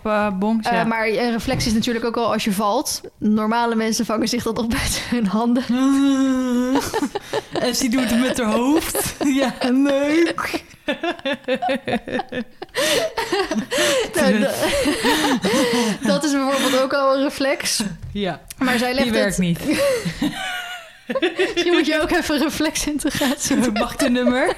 [0.62, 0.84] ja.
[0.84, 3.02] maar een reflex is natuurlijk ook al als je valt.
[3.20, 5.64] Normale mensen vangen zich dat op met hun handen.
[7.66, 9.16] en ze doet het met haar hoofd.
[9.42, 10.64] ja, leuk.
[14.16, 14.54] Nou, da-
[16.02, 17.84] dat is bijvoorbeeld ook al een reflex.
[18.12, 19.46] Ja, Maar zij legt die werkt het...
[19.46, 19.60] niet.
[21.66, 23.56] Je moet je ook even reflexintegratie
[23.98, 24.56] een nummer.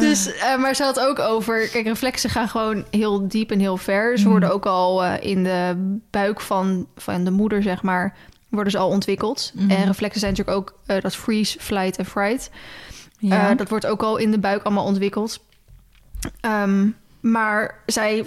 [0.00, 1.68] Dus, eh, maar ze had ook over...
[1.68, 4.16] Kijk, reflexen gaan gewoon heel diep en heel ver.
[4.16, 4.30] Ze Mhm.
[4.30, 5.74] worden ook al eh, in de
[6.10, 8.14] buik van, van de moeder, zeg maar...
[8.48, 9.52] worden ze al ontwikkeld.
[9.54, 9.70] Mhm.
[9.70, 12.50] En reflexen zijn natuurlijk ook eh, dat freeze, flight en fright.
[13.18, 13.54] Ja.
[13.54, 15.40] Dat wordt ook al in de buik allemaal ontwikkeld.
[16.40, 16.88] Ehm,
[17.20, 18.24] maar zij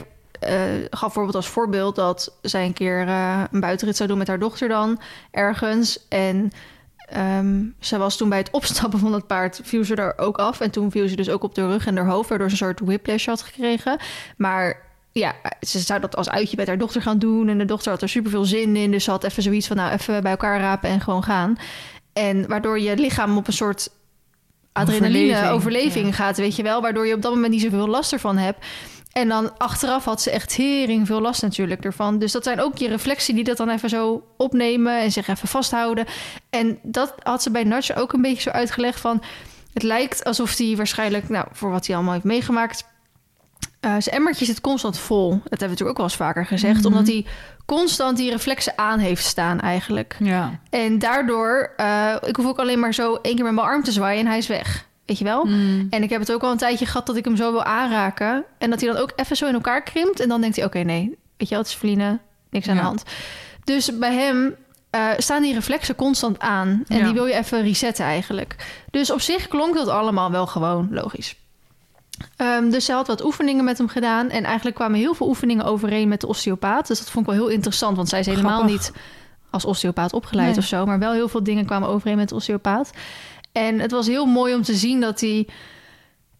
[0.90, 4.40] gaf bijvoorbeeld als voorbeeld dat zij een keer eh, een buitenrit zou doen met haar
[4.40, 5.00] dochter dan
[5.32, 6.08] ergens.
[6.08, 6.52] En
[7.10, 10.60] ehm zij was toen bij het opstappen van het paard, viel ze er ook af.
[10.60, 12.68] En toen viel ze dus ook op de rug en haar hoofd, waardoor ze een
[12.68, 13.98] soort whiplash had gekregen.
[14.38, 17.50] Maar ja, ze zou dat als uitje met haar dochter gaan doen.
[17.50, 18.92] En de dochter had er super veel zin in.
[18.92, 21.58] Dus ze had even zoiets van, nou, even bij elkaar rapen en gewoon gaan.
[22.14, 23.90] En waardoor je lichaam op een soort
[24.72, 26.14] adrenaline Overleving, overleving, ja.
[26.14, 26.82] gaat, weet je wel.
[26.82, 28.66] Waardoor je op dat moment niet zoveel last ervan hebt.
[29.18, 32.20] En dan achteraf had ze echt hering veel last natuurlijk ervan.
[32.20, 35.48] Dus dat zijn ook je reflexen die dat dan even zo opnemen en zich even
[35.48, 36.06] vasthouden.
[36.50, 39.24] En dat had ze bij Nudge ook een beetje zo uitgelegd van...
[39.74, 42.86] Het lijkt alsof hij waarschijnlijk, nou, voor wat hij allemaal heeft meegemaakt...
[43.80, 45.30] eh, zijn emmertje zit constant vol.
[45.30, 46.78] Dat hebben we natuurlijk ook wel eens vaker gezegd.
[46.78, 46.88] Mhm.
[46.88, 47.26] Omdat hij
[47.66, 50.16] constant die reflexen aan heeft staan eigenlijk.
[50.20, 50.60] ja.
[50.70, 53.92] En daardoor, eh, ik hoef ook alleen maar zo één keer met mijn arm te
[53.92, 54.87] zwaaien en hij is weg.
[55.08, 55.46] Weet je wel?
[55.46, 55.88] Mm.
[55.90, 58.44] En ik heb het ook al een tijdje gehad dat ik hem zo wil aanraken.
[58.58, 60.20] En dat hij dan ook even zo in elkaar krimpt.
[60.20, 61.06] En dan denkt hij, oké, nee,
[61.38, 62.82] weet je wel, het is Feline, niks aan Ja.
[62.82, 63.04] de hand.
[63.64, 64.56] Dus bij hem
[64.90, 66.84] eh, staan die reflexen constant aan.
[66.88, 67.04] En Ja.
[67.04, 68.56] die wil je even resetten eigenlijk.
[68.92, 71.36] Dus op zich klonk dat allemaal wel gewoon logisch.
[72.36, 74.30] Ehm, dus zij had wat oefeningen met hem gedaan.
[74.30, 76.88] En eigenlijk kwamen heel veel oefeningen overeen met de osteopaat.
[76.88, 77.96] Dus dat vond ik wel heel interessant.
[77.96, 78.72] Want zij is helemaal Grappig.
[78.72, 78.92] niet
[79.50, 80.58] als osteopaat opgeleid Nee.
[80.58, 80.86] of zo.
[80.86, 82.92] Maar wel heel veel dingen kwamen overeen met de osteopaat.
[83.52, 85.48] En het was heel mooi om te zien dat hij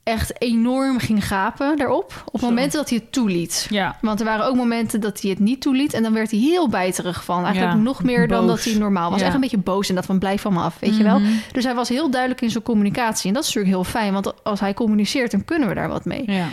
[0.04, 2.24] echt enorm ging gapen daarop.
[2.32, 2.46] Op Zo.
[2.48, 3.68] momenten dat hij het toeliet.
[3.70, 3.98] Ja.
[4.02, 5.94] Want er waren ook momenten dat hij het niet toeliet.
[5.94, 7.44] En dan werd hij heel bijterig van.
[7.44, 9.20] Eigenlijk Ja, nog meer dan dat hij normaal was.
[9.20, 9.26] Ja.
[9.26, 11.20] Echt een beetje boos en dat van blijf van me af, weet je wel.
[11.20, 11.32] Mhm.
[11.52, 13.28] Dus hij was heel duidelijk in zijn communicatie.
[13.28, 14.14] En dat is natuurlijk heel fijn.
[14.14, 16.24] Want als hij communiceert, dan kunnen we daar wat mee.
[16.32, 16.48] Ja.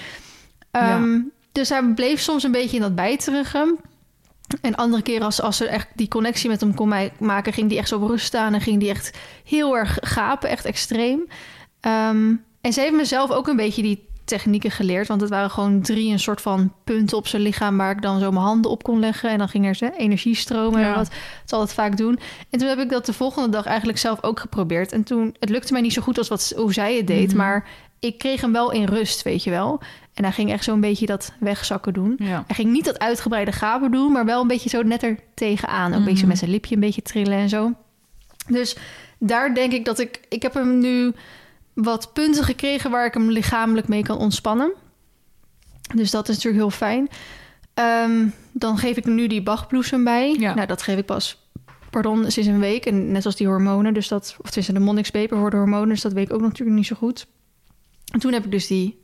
[0.71, 1.21] Ehm,
[1.53, 3.79] Dus hij bleef soms een beetje in dat bijterigen.
[4.61, 7.53] En andere keren als, als ze echt die connectie met hem kon ma- maken...
[7.53, 10.49] ging die echt zo op rust staan en ging die echt heel erg gapen.
[10.49, 11.27] Echt extreem.
[11.81, 15.09] Ehm, en ze heeft mezelf ook een beetje die technieken geleerd.
[15.09, 17.77] Want het waren gewoon drie een soort van punten op zijn lichaam...
[17.77, 19.31] waar ik dan zo mijn handen op kon leggen.
[19.31, 20.81] En dan ging er zo energie stromen.
[20.81, 20.89] Ja.
[20.89, 21.11] En wat
[21.45, 22.19] zal het vaak doen.
[22.51, 24.93] En toen heb ik dat de volgende dag eigenlijk zelf ook geprobeerd.
[24.93, 27.29] En toen, het lukte mij niet zo goed als wat, hoe zij het deed.
[27.29, 27.37] Mhm.
[27.37, 29.81] Maar ik kreeg hem wel in rust, weet je wel.
[30.15, 32.15] En hij ging echt zo'n beetje dat wegzakken doen.
[32.19, 32.45] Ja.
[32.47, 35.93] Hij ging niet dat uitgebreide gapen doen, maar wel een beetje zo net er tegenaan.
[35.93, 36.29] Ook een beetje Mhm.
[36.29, 37.73] met zijn lipje een beetje trillen en zo.
[38.49, 38.77] Dus
[39.19, 40.21] daar denk ik dat ik...
[40.29, 41.13] Ik heb hem nu
[41.75, 44.73] wat punten gekregen waar ik hem lichamelijk mee kan ontspannen.
[45.95, 47.09] Dus dat is natuurlijk heel fijn.
[47.75, 50.37] Ehm, dan geef ik nu die Bachbloesem bij.
[50.39, 50.55] Ja.
[50.55, 51.49] Nou, dat geef ik pas,
[51.91, 52.87] pardon, sinds een week.
[52.87, 54.37] En net als die hormonen, dus dat...
[54.43, 56.97] Of tussen de Monix Paper hoorde hormonen, dus dat weet ik ook natuurlijk niet zo
[56.97, 57.27] goed.
[58.13, 59.03] En toen heb ik dus die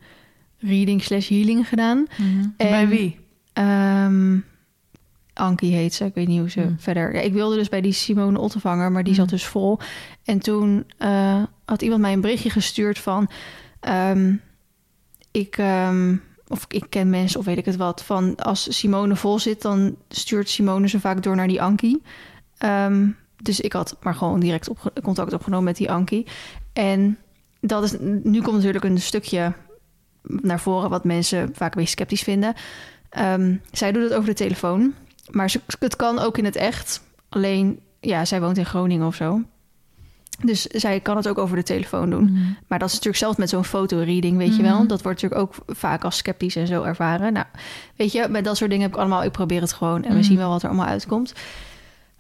[0.61, 2.06] reading slash healing gedaan.
[2.18, 2.40] Mhm.
[2.56, 3.18] En- Bij wie?
[3.52, 4.38] Ehm
[5.34, 6.04] Ankie heet ze.
[6.04, 6.76] Ik weet niet hoe ze Hmm.
[6.78, 7.14] verder...
[7.14, 9.78] Ja, ik wilde dus bij die Simone Ottevanger, maar die zat dus vol.
[10.24, 13.28] En toen eh, had iemand mij een berichtje gestuurd van...
[13.80, 14.34] ehm,
[15.30, 16.16] ik, ehm,
[16.48, 18.04] of ik ken mensen of weet ik het wat...
[18.04, 22.02] van als Simone vol zit, dan stuurt Simone ze vaak door naar die Ankie.
[22.58, 23.08] Ehm,
[23.42, 24.68] dus ik had maar gewoon direct
[25.02, 26.26] contact opgenomen met die Ankie.
[26.72, 27.18] En
[27.61, 29.52] dat is, nu komt natuurlijk een stukje
[30.22, 30.90] naar voren...
[30.90, 32.54] wat mensen vaak een beetje sceptisch vinden...
[33.10, 34.94] Ehm, zij doet het over de telefoon.
[35.30, 37.02] Maar ze, het kan ook in het echt.
[37.28, 39.42] Alleen, ja, zij woont in Groningen of zo.
[40.44, 42.22] Dus zij kan het ook over de telefoon doen.
[42.24, 42.42] Mhm.
[42.66, 44.70] Maar dat is natuurlijk zelfs met zo'n fotoreading, weet je Mhm.
[44.72, 44.86] wel.
[44.86, 47.32] Dat wordt natuurlijk ook vaak als sceptisch en zo ervaren.
[47.32, 47.46] Nou,
[47.96, 49.24] weet je, met dat soort dingen heb ik allemaal...
[49.24, 50.22] Ik probeer het gewoon en we Mhm.
[50.24, 51.32] zien wel wat er allemaal uitkomt.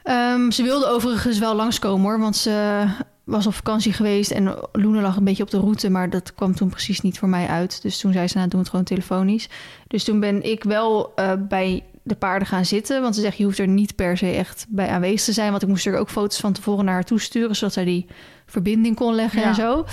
[0.02, 2.84] Ehm, ze wilde overigens wel langskomen hoor, want ze
[3.30, 6.54] was op vakantie geweest en Loene lag een beetje op de route, maar dat kwam
[6.54, 7.82] toen precies niet voor mij uit.
[7.82, 9.48] Dus toen zei ze, nou doen we het gewoon telefonisch.
[9.86, 13.44] Dus toen ben ik wel eh, bij de paarden gaan zitten, want ze zegt je
[13.44, 16.10] hoeft er niet per se echt bij aanwezig te zijn, want ik moest er ook
[16.10, 18.06] foto's van tevoren naar haar toe sturen, zodat zij die
[18.46, 19.48] verbinding kon leggen Ja.
[19.48, 19.84] en zo.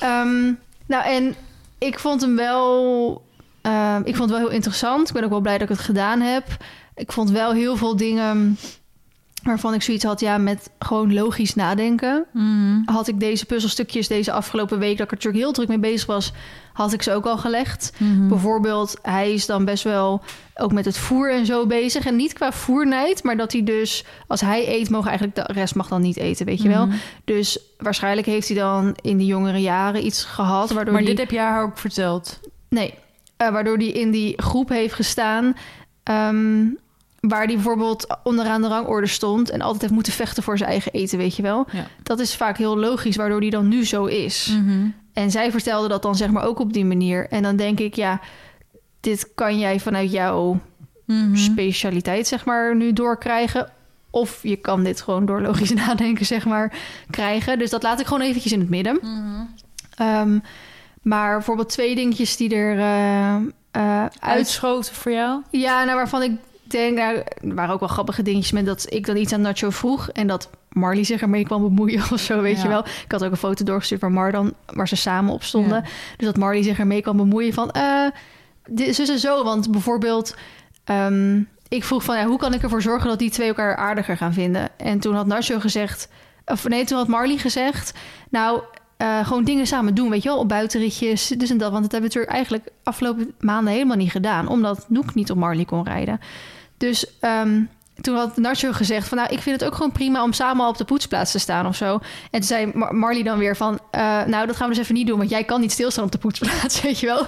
[0.00, 0.52] Ehm,
[0.86, 1.34] nou en
[1.78, 3.22] ik vond hem wel
[3.62, 5.08] Ehm, ik vond het wel heel interessant.
[5.08, 6.44] Ik ben ook wel blij dat ik het gedaan heb.
[6.94, 8.56] Ik vond wel heel veel dingen
[9.42, 12.24] waarvan ik zoiets had, ja, met gewoon logisch nadenken.
[12.32, 12.82] Mhm.
[12.84, 16.06] Had ik deze puzzelstukjes deze afgelopen week, dat ik er natuurlijk heel druk mee bezig
[16.06, 16.32] was,
[16.72, 17.92] had ik ze ook al gelegd.
[17.98, 18.28] Mhm.
[18.28, 20.22] Bijvoorbeeld, hij is dan best wel
[20.54, 22.06] ook met het voer en zo bezig.
[22.06, 25.74] En niet qua voernijd, maar dat hij dus, als hij eet, mogen eigenlijk de rest
[25.74, 26.86] mag dan niet eten, weet je wel.
[26.86, 26.96] Mhm.
[27.24, 31.30] Dus waarschijnlijk heeft hij dan in de jongere jaren iets gehad, waardoor Maar dit heb
[31.30, 32.40] jij haar ook verteld.
[32.68, 32.94] Nee,
[33.36, 35.56] eh, waardoor hij in die groep heeft gestaan.
[36.02, 36.64] ehm,
[37.28, 40.92] waar hij bijvoorbeeld onderaan de rangorde stond en altijd heeft moeten vechten voor zijn eigen
[40.92, 41.66] eten, weet je wel.
[41.72, 41.86] Ja.
[42.02, 44.56] Dat is vaak heel logisch, waardoor hij dan nu zo is.
[44.62, 44.86] Mhm.
[45.12, 47.28] En zij vertelde dat dan zeg maar ook op die manier.
[47.28, 48.20] En dan denk ik, ja,
[49.00, 50.60] dit kan jij vanuit jouw
[51.06, 51.36] Mhm.
[51.36, 53.70] specialiteit zeg maar nu doorkrijgen.
[54.10, 56.72] Of je kan dit gewoon door logisch nadenken zeg maar
[57.10, 57.58] krijgen.
[57.58, 58.98] Dus dat laat ik gewoon eventjes in het midden.
[59.02, 59.44] Mhm.
[59.96, 60.38] Ehm,
[61.02, 62.80] maar bijvoorbeeld twee dingetjes die er
[63.70, 64.16] uit...
[64.20, 65.42] Uitschoten voor jou?
[65.50, 66.32] Ja, nou waarvan ik
[66.72, 66.96] denk...
[66.98, 70.10] Nou, er waren ook wel grappige dingetjes met dat ik dan iets aan Nacho vroeg...
[70.10, 72.62] en dat Marley zich ermee kwam bemoeien of zo, weet Ja.
[72.62, 72.84] je wel.
[73.04, 74.54] Ik had ook een foto doorgestuurd waar Mar dan...
[74.66, 75.82] waar ze samen op stonden.
[75.82, 75.88] Ja.
[76.16, 77.70] Dus dat Marley zich ermee kwam bemoeien van...
[77.70, 78.06] eh
[78.66, 80.36] dit is en zo, want bijvoorbeeld...
[80.84, 84.16] ehm, ik vroeg van, ja, hoe kan ik ervoor zorgen dat die twee elkaar aardiger
[84.16, 84.68] gaan vinden?
[84.76, 86.08] En toen had Nacho gezegd...
[86.44, 87.92] Of nee, toen had Marley gezegd...
[88.30, 88.62] Nou,
[88.96, 91.70] eh, gewoon dingen samen doen, weet je wel, op buitenritjes, dus en dat.
[91.72, 95.36] Want dat hebben we natuurlijk eigenlijk afgelopen maanden helemaal niet gedaan, omdat Noek niet op
[95.36, 96.20] Marley kon rijden.
[96.82, 97.62] Dus ehm,
[98.00, 100.76] toen had Nacho gezegd van, nou, ik vind het ook gewoon prima om samen op
[100.76, 101.92] de poetsplaats te staan of zo.
[101.94, 104.94] En toen zei Mar- Marley dan weer van, eh, nou, dat gaan we dus even
[104.94, 107.26] niet doen, want jij kan niet stilstaan op de poetsplaats, weet je wel.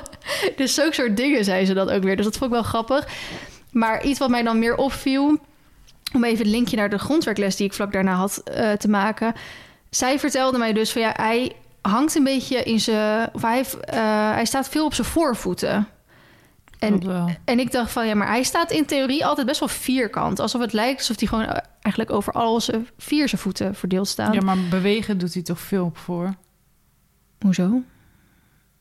[0.56, 2.16] Dus zulke soort dingen zei ze dan ook weer.
[2.16, 3.06] Dus dat vond ik wel grappig.
[3.70, 5.38] Maar iets wat mij dan meer opviel,
[6.14, 9.34] om even het linkje naar de grondwerkles die ik vlak daarna had eh, te maken.
[9.90, 13.28] Zij vertelde mij dus van ja, hij hangt een beetje in zijn.
[13.32, 13.98] Of hij, eh,
[14.30, 15.88] hij staat veel op zijn voorvoeten.
[16.78, 17.00] En,
[17.44, 20.40] en ik dacht van ja, maar hij staat in theorie altijd best wel vierkant.
[20.40, 24.08] Alsof het lijkt alsof hij gewoon eh, eigenlijk over al zijn vier zijn voeten verdeeld
[24.08, 24.34] staat.
[24.34, 26.34] Ja, maar bewegen doet hij toch veel op voor?
[27.40, 27.82] Hoezo?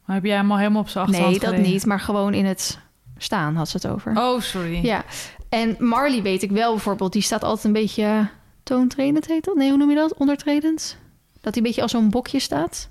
[0.05, 1.73] Maar heb jij hem al helemaal op zijn achterhand Nee, dat gelegen?
[1.73, 1.85] niet.
[1.85, 2.79] Maar gewoon in het
[3.17, 4.17] staan had ze het over.
[4.17, 4.85] Oh, sorry.
[4.85, 5.03] Ja,
[5.49, 7.13] en Marley weet ik wel bijvoorbeeld.
[7.13, 8.29] Die staat altijd een beetje
[8.63, 9.55] toontredend heet dat?
[9.55, 10.13] Nee, hoe noem je dat?
[10.13, 10.97] Ondertredend?
[11.41, 12.89] Dat hij een beetje als zo'n bokje staat.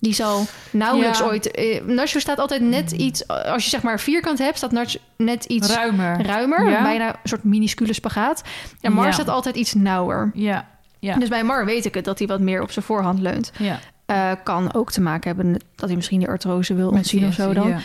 [0.00, 1.24] Die zal nauwelijks Ja.
[1.24, 1.50] ooit...
[1.50, 3.28] Eh, Nacho staat altijd net iets...
[3.28, 6.22] Als je zeg maar vierkant hebt, staat Nacho net iets Ruimer.
[6.26, 6.70] ruimer.
[6.70, 6.82] Ja.
[6.82, 8.42] Bijna een soort minuscule spagaat.
[8.80, 9.12] En Mar Ja.
[9.12, 10.30] staat altijd iets nauwer.
[10.34, 13.18] Ja, ja, Dus bij Mar weet ik het, dat hij wat meer op zijn voorhand
[13.18, 13.50] leunt.
[13.58, 13.78] ja.
[14.06, 17.52] Eh, kan ook te maken hebben dat hij misschien die artrose wil ontzien of zo
[17.52, 17.68] dan.
[17.68, 17.78] ja.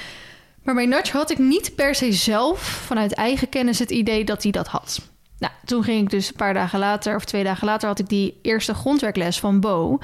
[0.63, 4.43] Maar bij Nudge had ik niet per se zelf vanuit eigen kennis het idee dat
[4.43, 5.01] hij dat had.
[5.39, 8.09] Nou, toen ging ik dus een paar dagen later, of twee dagen later, had ik
[8.09, 9.99] die eerste grondwerkles van Bo.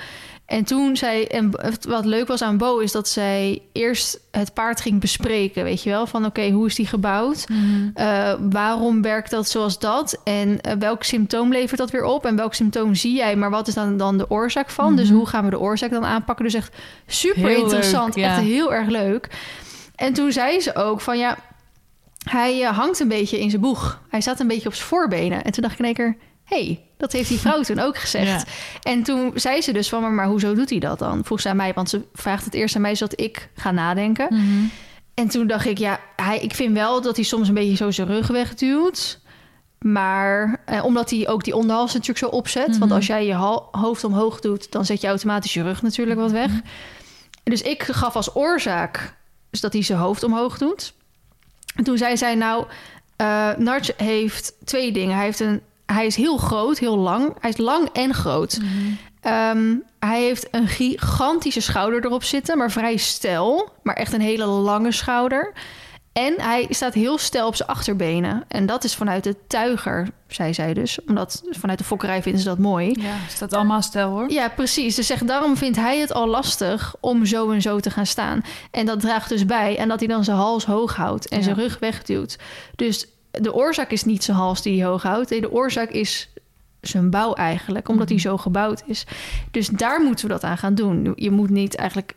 [0.51, 1.51] En toen zei, en
[1.87, 5.63] wat leuk was aan Bo, is dat zij eerst het paard ging bespreken.
[5.63, 7.45] Weet je wel, van oké, hoe is die gebouwd?
[7.49, 7.89] Mhm.
[7.93, 10.21] Eh, waarom werkt dat zoals dat?
[10.23, 12.25] En eh, welk symptoom levert dat weer op?
[12.25, 13.35] En welk symptoom zie jij?
[13.35, 14.95] Maar wat is dan, dan de oorzaak van?
[14.95, 15.15] Dus Mhm.
[15.17, 16.45] hoe gaan we de oorzaak dan aanpakken?
[16.45, 16.75] Dus echt
[17.07, 18.15] super Heel interessant.
[18.15, 18.31] leuk, ja.
[18.35, 19.29] Echt heel erg leuk.
[19.95, 21.37] En toen zei ze ook van ja,
[22.29, 24.01] hij eh, hangt een beetje in zijn boeg.
[24.09, 25.43] Hij staat een beetje op zijn voorbenen.
[25.43, 26.15] En toen dacht ik in één keer,
[26.55, 28.49] hey, dat heeft die vrouw toen ook gezegd.
[28.83, 31.23] En toen zei ze dus van, maar, maar hoezo doet hij dat dan?
[31.23, 34.27] Vroeg ze aan mij, want ze vraagt het eerst aan mij zodat ik ga nadenken.
[34.29, 34.65] Mhm.
[35.13, 37.91] En toen dacht ik, ja, hij, ik vind wel dat hij soms een beetje zo
[37.91, 39.19] zijn rug wegduwt.
[39.79, 42.67] Maar eh, omdat hij ook die onderhals natuurlijk zo opzet.
[42.67, 42.93] Want Mhm.
[42.93, 43.33] als jij je
[43.71, 46.51] hoofd omhoog doet, dan zet je automatisch je rug natuurlijk wat weg.
[47.43, 49.15] Dus ik gaf als oorzaak
[49.49, 50.93] dus dat hij zijn hoofd omhoog doet.
[51.75, 52.65] En toen zei zij, nou,
[53.15, 55.15] eh Narch heeft twee dingen.
[55.15, 55.61] Hij, heeft een,
[55.93, 57.33] hij is heel groot, heel lang.
[57.39, 58.59] Hij is lang en groot.
[58.61, 58.69] Mhm.
[59.21, 63.69] Ehm, hij heeft een gigantische schouder erop zitten, maar vrij stijl.
[63.83, 65.53] Maar echt een hele lange schouder.
[66.13, 68.43] En hij staat heel stijl op zijn achterbenen.
[68.47, 70.99] En dat is vanuit de tuiger, zei zij dus.
[71.07, 72.95] Omdat vanuit de fokkerij vinden ze dat mooi.
[72.99, 74.31] Ja, staat allemaal stel hoor.
[74.31, 74.95] Ja, precies.
[74.95, 78.41] Dus zeg, daarom vindt hij het al lastig om zo en zo te gaan staan.
[78.71, 79.77] En dat draagt dus bij.
[79.77, 81.43] En dat hij dan zijn hals hoog houdt en Ja.
[81.43, 82.37] zijn rug wegduwt.
[82.75, 85.29] Dus de oorzaak is niet zijn hals die hij hoog houdt.
[85.29, 86.29] De oorzaak is
[86.81, 89.05] zijn bouw eigenlijk, omdat hij zo gebouwd is.
[89.51, 91.13] Dus daar moeten we dat aan gaan doen.
[91.15, 92.13] Je moet niet eigenlijk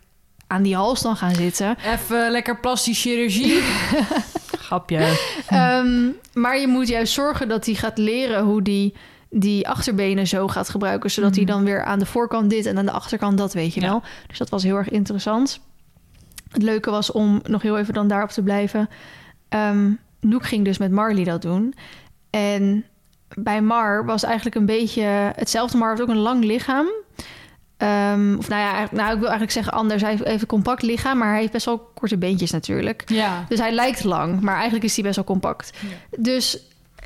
[0.46, 1.76] aan die hals dan gaan zitten.
[1.86, 3.60] Even lekker plastische chirurgie.
[4.66, 4.98] Grapje.
[5.48, 8.94] Ehm, maar je moet juist zorgen dat hij gaat leren hoe die
[9.30, 11.52] die achterbenen zo gaat gebruiken, zodat hij Mhm.
[11.52, 13.88] dan weer aan de voorkant dit en aan de achterkant dat, weet je Ja.
[13.88, 14.02] wel.
[14.26, 15.60] Dus dat was heel erg interessant.
[16.50, 18.88] Het leuke was om nog heel even dan daarop te blijven.
[19.48, 19.90] Ehm
[20.24, 21.74] Noek ging dus met Marley dat doen.
[22.30, 22.84] En
[23.34, 25.76] bij Mar was eigenlijk een beetje hetzelfde.
[25.76, 26.86] Mar heeft ook een lang lichaam.
[27.76, 30.02] Ehm, of nou ja, nou, ik wil eigenlijk zeggen anders.
[30.02, 33.02] Hij heeft even een compact lichaam, maar hij heeft best wel korte beentjes natuurlijk.
[33.06, 33.44] Ja.
[33.48, 35.70] Dus hij lijkt lang, maar eigenlijk is hij best wel compact.
[36.18, 36.58] Dus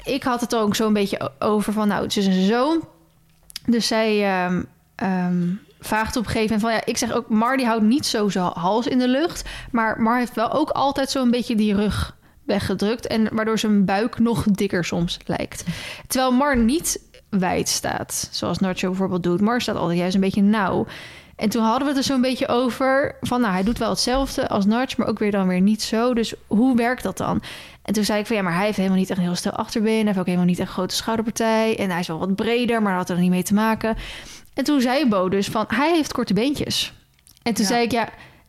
[0.05, 2.89] ik had het ook zo'n beetje over van, nou, het is een zoon.
[3.67, 4.63] Dus zij ehm,
[4.95, 5.47] ehm,
[5.81, 8.29] vraagt op een gegeven moment van, ja, ik zeg ook, Mar die houdt niet zo
[8.29, 9.49] zijn hals in de lucht.
[9.71, 12.17] Maar Mar heeft wel ook altijd zo'n beetje die rug
[12.49, 13.07] weggedrukt.
[13.07, 15.65] En waardoor zijn buik nog dikker soms lijkt.
[16.07, 19.41] Terwijl Mar niet wijd staat, zoals Nacho bijvoorbeeld doet.
[19.41, 20.87] Mar staat altijd juist een beetje nauw.
[21.37, 24.49] En toen hadden we het er zo'n beetje over van, nou, hij doet wel hetzelfde
[24.49, 26.15] als Narch, maar ook weer dan weer niet zo.
[26.15, 27.43] Dus hoe werkt dat dan?
[27.83, 29.53] En toen zei ik van, ja, maar hij heeft helemaal niet echt een heel stel
[29.53, 29.97] achterbeen.
[29.97, 31.79] Hij heeft ook helemaal niet echt een grote schouderpartij.
[31.79, 33.97] En hij is wel wat breder, maar dat had er niet mee te maken.
[34.55, 36.93] En toen zei Bo dus van, hij heeft korte beentjes.
[37.43, 37.71] En toen Ja.
[37.71, 38.09] zei ik, ja,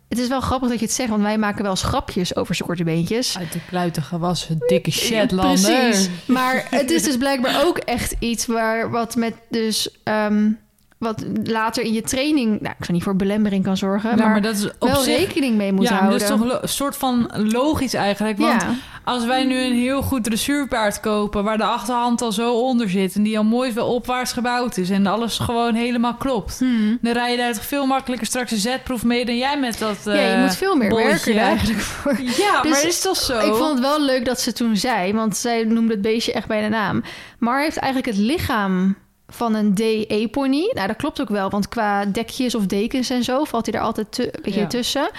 [0.09, 2.55] het is wel grappig dat je het zegt, want wij maken wel eens grapjes over
[2.55, 3.37] zijn korte beentjes.
[3.37, 5.79] Uit de kluiten gewassen dikke Shetlander.
[5.79, 6.09] Precies.
[6.25, 10.59] Maar het is dus blijkbaar ook echt iets waar wat met dus um,
[10.99, 14.29] wat later in je training, nou, ik zou niet voor belemmering kan zorgen, Ja, maar,
[14.29, 15.17] maar dat is op wel zich...
[15.17, 16.19] rekening mee moet ja, maar houden.
[16.19, 18.37] dat is toch een soort van logisch eigenlijk.
[18.37, 18.73] Want ja,
[19.03, 21.43] als wij nu een heel goed dressuurpaard kopen...
[21.43, 23.15] waar de achterhand al zo onder zit...
[23.15, 24.89] en die al mooi veel opwaarts gebouwd is...
[24.89, 26.59] en alles gewoon helemaal klopt...
[26.59, 26.97] Hmm.
[27.01, 29.25] dan rij je daar toch veel makkelijker straks een zetproef mee...
[29.25, 31.09] dan jij met dat ja, je eh, moet veel meer bolletje.
[31.09, 32.19] werken er eigenlijk voor.
[32.21, 33.39] Ja, Dus maar is toch zo?
[33.39, 36.47] Ik vond het wel leuk dat ze toen zei, want zij noemde het beestje echt
[36.47, 37.03] bij de naam.
[37.37, 38.95] Mar heeft eigenlijk het lichaam
[39.29, 40.71] van een DE-pony.
[40.73, 43.81] Nou, dat klopt ook wel, want qua dekjes of dekens en zo valt hij er
[43.85, 44.67] altijd te, een beetje Ja.
[44.67, 45.09] tussen.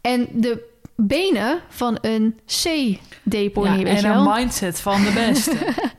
[0.00, 5.56] En de benen van een C-D-pony, ja, en een mindset van de beste.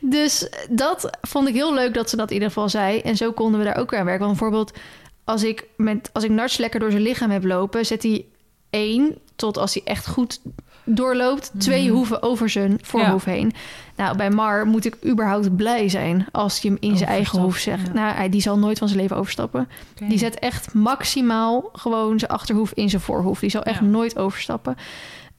[0.00, 2.98] Dus dat vond ik heel leuk dat ze dat in ieder geval zei.
[3.00, 4.26] En zo konden we daar ook weer aan werken.
[4.26, 4.78] Want bijvoorbeeld,
[5.24, 8.24] als ik, met, als ik Nars lekker door zijn lichaam heb lopen, zet hij
[8.70, 10.40] één tot als hij echt goed
[10.84, 11.92] doorloopt, twee Mhm.
[11.94, 13.52] hoeven over zijn voorhoofd heen.
[13.96, 17.56] Nou, bij Mar moet ik überhaupt blij zijn als hij hem in zijn eigen hoef
[17.58, 17.86] zegt.
[17.86, 17.92] ja.
[17.92, 19.68] Nou, hij, die zal nooit van zijn leven overstappen.
[20.08, 23.40] Die zet echt maximaal gewoon zijn achterhoef in zijn voorhoef.
[23.40, 23.84] Die zal echt Ja.
[23.86, 24.76] nooit overstappen.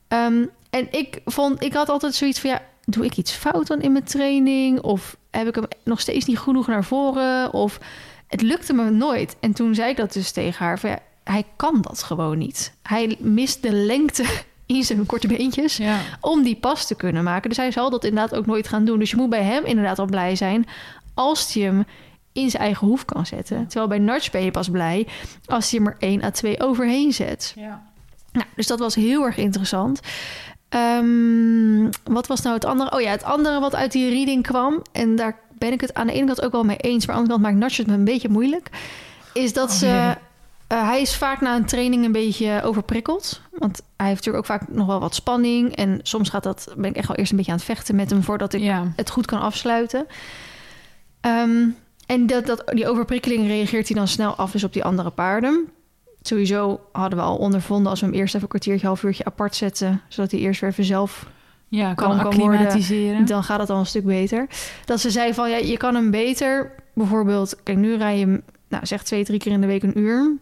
[0.08, 3.80] Ehm, en ik vond, ik had altijd zoiets van ja, doe ik iets fout dan
[3.80, 4.80] in mijn training?
[4.80, 7.52] Of heb ik hem nog steeds niet genoeg naar voren?
[7.52, 7.78] Of
[8.26, 9.36] het lukte me nooit.
[9.40, 12.72] En toen zei ik dat dus tegen haar van ja, hij kan dat gewoon niet.
[12.82, 14.24] Hij mist de lengte
[14.66, 15.98] in zijn korte beentjes Ja.
[16.20, 17.48] om die pas te kunnen maken.
[17.48, 18.98] Dus hij zal dat inderdaad ook nooit gaan doen.
[18.98, 20.66] Dus je moet bij hem inderdaad al blij zijn
[21.14, 21.84] als hij hem
[22.32, 23.66] in zijn eigen hoef kan zetten.
[23.66, 25.06] Terwijl bij Narch ben je pas blij
[25.46, 27.52] als hij hem er 1 à 2 overheen zet.
[27.56, 27.82] Ja.
[28.32, 30.00] Nou, dus dat was heel erg interessant.
[30.68, 32.92] Ehm, wat was nou het andere?
[32.92, 34.82] Oh ja, het andere wat uit die reading kwam...
[34.92, 37.06] en daar ben ik het aan de ene kant ook wel mee eens...
[37.06, 38.68] maar aan de andere kant maakt Narch het me een beetje moeilijk...
[39.32, 40.16] is dat Oh, ze...
[40.66, 43.40] eh, hij is vaak na een training een beetje overprikkeld.
[43.50, 45.76] Want hij heeft natuurlijk ook vaak nog wel wat spanning.
[45.76, 48.10] En soms gaat dat, ben ik echt wel eerst een beetje aan het vechten met
[48.10, 48.92] hem voordat ik ja.
[48.96, 50.06] het goed kan afsluiten.
[51.20, 51.68] Ehm,
[52.06, 55.68] en dat, dat, die overprikkeling reageert hij dan snel af dus op die andere paarden.
[56.22, 59.56] Sowieso hadden we al ondervonden als we hem eerst even een kwartiertje, half uurtje apart
[59.56, 61.26] zetten, zodat hij eerst weer even zelf,
[61.68, 64.46] Ja, kan, Kan- worden- dan gaat het al een stuk beter.
[64.84, 68.42] Dat ze zei van ja, je kan hem beter, bijvoorbeeld, kijk nu rij je hem,
[68.68, 70.36] nou zeg twee, drie keer in de week een uur.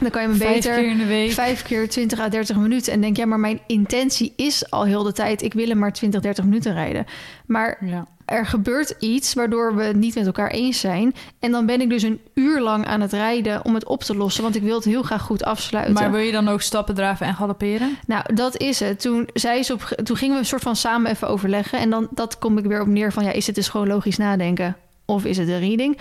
[0.00, 1.30] Dan kan je hem Vijf beter keer in de week.
[1.32, 2.92] vijf keer 20 à 30 minuten.
[2.92, 5.42] En denk, ja, maar mijn intentie is al heel de tijd...
[5.42, 7.04] ik wil hem maar 20, 30 minuten rijden.
[7.46, 8.06] Maar Ja.
[8.24, 11.14] er gebeurt iets waardoor we het niet met elkaar eens zijn.
[11.40, 14.16] En dan ben ik dus een uur lang aan het rijden om het op te
[14.16, 14.42] lossen.
[14.42, 15.94] Want ik wil het heel graag goed afsluiten.
[15.94, 17.96] Maar wil je dan ook stappen draven en galopperen?
[18.06, 19.00] Nou, dat is het.
[19.00, 21.78] Toen, zei ze op, toen gingen we een soort van samen even overleggen.
[21.78, 23.24] En dan dat kom ik weer op neer van...
[23.24, 24.76] ja, is het dus gewoon logisch nadenken?
[25.04, 25.98] Of is het een reading?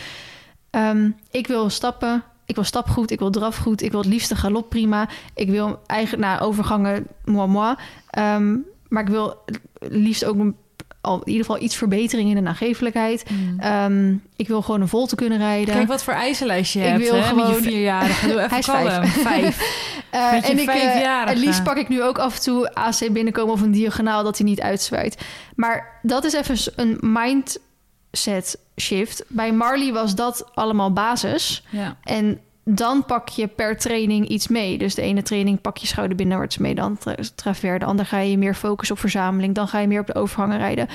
[0.70, 2.24] Ehm, ik wil stappen...
[2.46, 5.10] Ik wil stapgoed, ik wil drafgoed, ik wil het liefste galop prima.
[5.34, 7.76] Ik wil eigen na overgangen moi moi.
[8.10, 8.56] Ehm,
[8.88, 9.38] maar ik wil
[9.80, 10.56] liefst ook een,
[11.02, 13.26] al in ieder geval iets verbetering in de nagevelijkheid.
[13.58, 15.74] Ehm, ik wil gewoon een volte kunnen rijden.
[15.76, 18.28] Kijk wat voor eisenlijstje je Ik hebt wil hè, met gewoon- je vierjarige.
[18.28, 19.14] Doe even Hij is vijf.
[19.32, 19.84] Vijf.
[20.12, 23.54] Eh, en ik, eh, het liefst pak ik nu ook af en toe AC binnenkomen
[23.54, 25.26] of een diagonaal dat hij niet uitzwaait.
[25.56, 29.24] Maar dat is even een mindset shift.
[29.28, 31.64] Bij Marley was dat allemaal basis.
[31.70, 31.98] Ja.
[32.04, 34.78] En dan pak je per training iets mee.
[34.78, 36.98] Dus de ene training pak je schouderbindenwaarts mee, dan
[37.36, 37.78] tra.
[37.78, 39.56] De andere ga je meer focussen op verzameling.
[39.56, 40.88] Dan ga je meer op de overgangen rijden.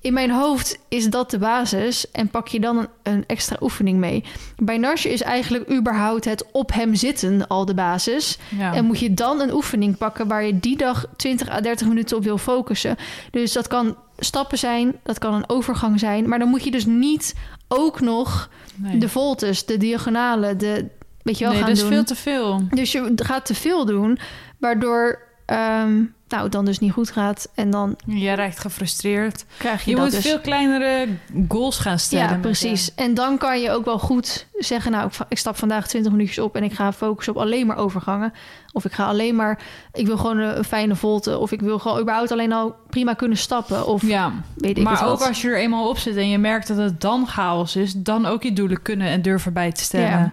[0.00, 3.98] In mijn hoofd is dat de basis en pak je dan een, een extra oefening
[3.98, 4.24] mee.
[4.56, 8.38] Bij Narsje is eigenlijk überhaupt het op hem zitten al de basis.
[8.58, 8.74] Ja.
[8.74, 12.16] En moet je dan een oefening pakken waar je die dag 20 à 30 minuten
[12.16, 12.96] op wil focussen.
[13.30, 16.28] Dus dat kan stappen zijn, dat kan een overgang zijn.
[16.28, 17.34] Maar dan moet je dus niet
[17.68, 18.98] ook nog nee.
[18.98, 20.86] de voltes, de diagonalen, de,
[21.22, 21.92] weet je wel, nee, gaan dat is doen.
[21.92, 22.62] veel te veel.
[22.70, 24.18] Dus je gaat te veel doen,
[24.58, 25.18] waardoor...
[25.46, 27.48] ehm, nou, het dan dus niet goed gaat.
[27.54, 29.44] En dan Jij raakt gefrustreerd.
[29.58, 30.26] krijg je, Je moet dus.
[30.26, 31.06] veel kleinere
[31.48, 32.28] goals gaan stellen.
[32.28, 32.94] Ja, precies.
[32.94, 34.92] En dan kan je ook wel goed zeggen...
[34.92, 36.56] nou, ik, stap vandaag 20 minuutjes op...
[36.56, 38.32] en ik ga focussen op alleen maar overgangen.
[38.72, 39.58] Of ik ga alleen maar...
[39.92, 41.38] ik wil gewoon een, fijne volte...
[41.38, 43.86] of ik wil gewoon überhaupt alleen al prima kunnen stappen...
[43.86, 44.08] of je.
[44.08, 45.28] Ja, weet ik maar het ook wat.
[45.28, 48.26] als je er eenmaal op zit en je merkt dat het dan chaos is, dan
[48.26, 50.08] ook je doelen kunnen en durven bij te stellen.
[50.08, 50.32] Ja.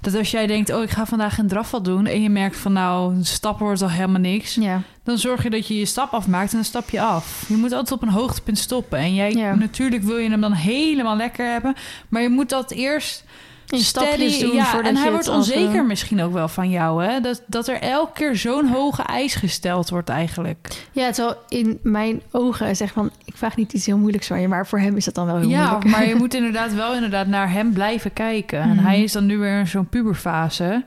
[0.00, 2.72] Dat als jij denkt, oh, ik ga vandaag een drafval doen en je merkt van,
[2.72, 6.50] nou, stappen wordt al helemaal niks, Ja, dan zorg je dat je je stap afmaakt
[6.50, 7.44] en dan stap je af.
[7.48, 8.98] Je moet altijd op een hoogtepunt stoppen.
[8.98, 9.54] En jij, Ja.
[9.54, 11.74] natuurlijk wil je hem dan helemaal lekker hebben,
[12.08, 13.24] maar je moet dat eerst
[13.68, 17.20] in stapjes doen ja, en hij wordt eh, onzeker misschien ook wel van jou, hè?
[17.20, 20.86] Dat, dat er elke keer zo'n hoge eis gesteld wordt eigenlijk.
[20.92, 23.10] Ja, terwijl in mijn ogen zeg van...
[23.24, 24.48] ik vraag niet iets heel moeilijks van je...
[24.48, 25.84] maar voor hem is dat dan wel heel Ja, moeilijk.
[25.90, 28.60] maar je moet inderdaad wel inderdaad naar hem blijven kijken.
[28.60, 28.84] En Mhm.
[28.84, 30.84] hij is dan nu weer in zo'n puberfase.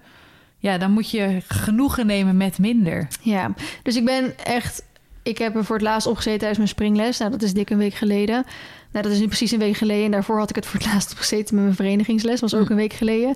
[0.68, 3.08] Ja, dan moet je genoegen nemen met minder.
[3.22, 3.54] Ja,
[3.84, 4.84] dus ik ben echt...
[5.24, 7.18] Ik heb er voor het laatst opgezeten tijdens mijn springles.
[7.18, 8.46] Nou, dat is dik een week geleden.
[8.92, 10.06] Nou, dat is nu precies een week geleden.
[10.06, 12.40] En daarvoor had ik het voor het laatst opgezeten met mijn verenigingsles.
[12.40, 12.72] was ook Hm.
[12.72, 13.36] een week geleden.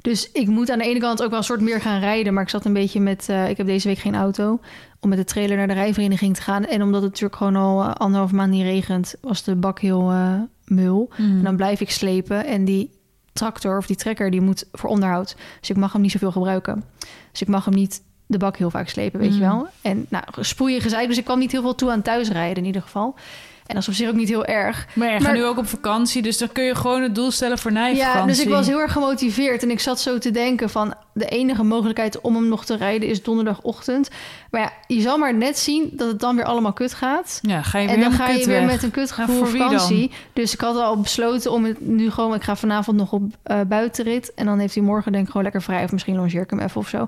[0.00, 2.34] Dus ik moet aan de ene kant ook wel een soort meer gaan rijden.
[2.34, 3.28] Maar ik zat een beetje met...
[3.28, 4.60] eh, ik heb deze week geen auto.
[5.00, 6.64] Om met de trailer naar de rijvereniging te gaan.
[6.64, 9.14] En omdat het natuurlijk gewoon al uh, anderhalf maand niet regent...
[9.20, 11.10] was de bak heel eh, mul.
[11.16, 12.44] En dan blijf ik slepen.
[12.46, 12.90] En die
[13.32, 15.36] tractor of die trekker, die moet voor onderhoud.
[15.60, 16.84] Dus ik mag hem niet zoveel gebruiken.
[17.30, 19.48] Dus ik mag hem niet de bak heel vaak slepen, weet je Mm.
[19.48, 19.68] wel.
[19.82, 22.82] En nou, sproeien gezeik, dus ik kwam niet heel veel toe aan thuisrijden in ieder
[22.82, 23.14] geval.
[23.70, 24.86] En dat is op zich ook niet heel erg.
[24.94, 27.58] Maar je gaat nu ook op vakantie, dus dan kun je gewoon het doel stellen
[27.58, 28.28] voor na je Ja, vakantie.
[28.34, 29.62] dus ik was heel erg gemotiveerd.
[29.62, 30.94] En ik zat zo te denken van...
[31.12, 34.08] de enige mogelijkheid om hem nog te rijden is donderdagochtend.
[34.50, 37.38] Maar ja, je zal maar net zien dat het dan weer allemaal kut gaat.
[37.42, 38.70] Ja, ga je weer En dan ga je kut weer weg.
[38.70, 39.70] met een kutgevoel Ja, op voor dan?
[39.70, 40.10] vakantie.
[40.32, 42.34] Dus ik had al besloten om het nu gewoon...
[42.34, 44.34] Ik ga vanavond nog op eh, buitenrit.
[44.34, 45.84] En dan heeft hij morgen denk ik gewoon lekker vrij.
[45.84, 47.06] Of misschien longeer ik hem even of zo.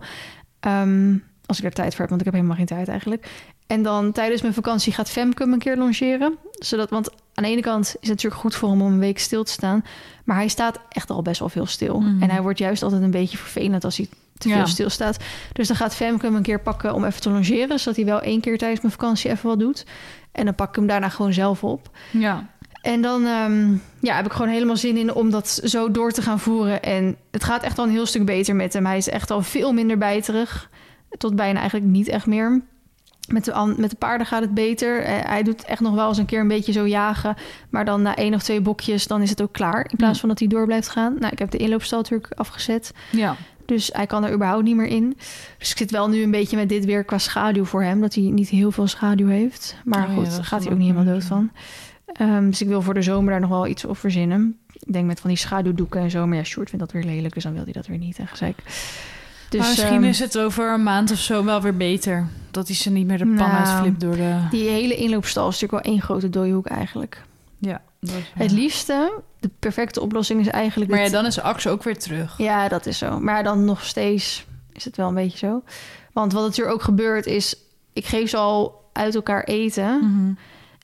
[0.61, 1.15] Ehm,
[1.47, 3.27] als ik er tijd voor heb, want ik heb helemaal geen tijd eigenlijk.
[3.73, 6.39] En dan tijdens mijn vakantie gaat Femke hem een keer longeren.
[6.53, 9.19] Zodat, want aan de ene kant is het natuurlijk goed voor hem om een week
[9.19, 9.85] stil te staan.
[10.25, 12.01] Maar hij staat echt al best wel veel stil.
[12.01, 12.23] Mhm.
[12.23, 14.07] En hij wordt juist altijd een beetje vervelend als hij
[14.39, 14.67] te veel Ja.
[14.67, 15.17] stilstaat.
[15.53, 17.79] Dus dan gaat Femke hem een keer pakken om even te longeren.
[17.79, 19.87] Zodat hij wel één keer tijdens mijn vakantie even wat doet.
[20.33, 21.91] En dan pak ik hem daarna gewoon zelf op.
[22.11, 22.51] Ja.
[22.83, 26.23] En dan ehm, ja, heb ik gewoon helemaal zin in om dat zo door te
[26.23, 26.83] gaan voeren.
[26.83, 28.87] En het gaat echt al een heel stuk beter met hem.
[28.87, 30.71] Hij is echt al veel minder bijterig.
[31.19, 32.63] Tot bijna eigenlijk niet echt meer.
[33.29, 35.03] Met de, met de paarden gaat het beter.
[35.03, 37.35] Eh, hij doet echt nog wel eens een keer een beetje zo jagen.
[37.71, 39.87] Maar dan na één of twee bokjes, dan is het ook klaar.
[39.91, 41.17] In plaats van dat hij door blijft gaan.
[41.19, 42.93] Nou, ik heb de inloopstal natuurlijk afgezet.
[43.11, 43.37] ja.
[43.67, 45.17] Dus hij kan er überhaupt niet meer in.
[45.59, 48.01] Dus ik zit wel nu een beetje met dit weer qua schaduw voor hem.
[48.01, 49.77] Dat hij niet heel veel schaduw heeft.
[49.85, 51.51] Maar Oh goed, daar gaat hij ook niet helemaal dood van.
[52.07, 54.59] Ehm, dus ik wil voor de zomer daar nog wel iets op verzinnen.
[54.73, 56.27] Ik denk met van die schaduwdoeken en zo.
[56.27, 57.35] Maar ja, Sjoerd vindt dat weer lelijk.
[57.35, 58.19] Dus dan wil hij dat weer niet.
[58.19, 58.57] En gezeik.
[59.53, 62.29] Dus maar misschien ehm, is het over een maand of zo wel weer beter.
[62.51, 64.47] Dat hij ze niet meer de pan Nou, uitflipt door de...
[64.51, 67.23] die hele inloopstal is natuurlijk wel één grote dooihoek eigenlijk.
[67.59, 67.83] Ja.
[68.01, 68.31] dat is.
[68.35, 70.91] Het liefste, de perfecte oplossing is eigenlijk...
[70.91, 72.39] Maar ja, dan is Axe ook weer terug.
[72.39, 73.21] Ja, dat is zo.
[73.21, 75.63] Maar dan nog steeds is het wel een beetje zo.
[76.13, 77.57] Want wat natuurlijk ook gebeurt is...
[77.93, 79.99] ik geef ze al uit elkaar eten.
[79.99, 80.33] Mhm.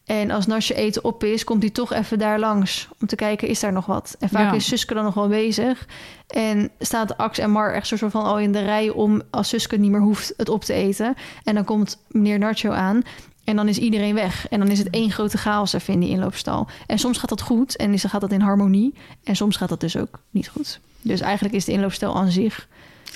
[0.08, 2.88] En als Nasje eten op is, komt hij toch even daar langs...
[3.00, 4.16] om te kijken, is daar nog wat?
[4.18, 4.56] En vaak Ja.
[4.56, 5.86] is Suske dan nog wel bezig.
[6.26, 8.88] En staat Ax en Mar echt zo soort van al in de rij...
[8.90, 11.14] om als Suske niet meer hoeft het op te eten.
[11.44, 13.02] En dan komt meneer Nacho aan...
[13.44, 14.48] En dan is iedereen weg.
[14.48, 16.68] En dan is het één grote chaos even in die inloopstal.
[16.86, 18.94] En soms gaat dat goed en is- gaat dat in harmonie.
[19.24, 20.80] En soms gaat dat dus ook niet goed.
[21.02, 22.68] Dus eigenlijk is de inloopstal aan zich...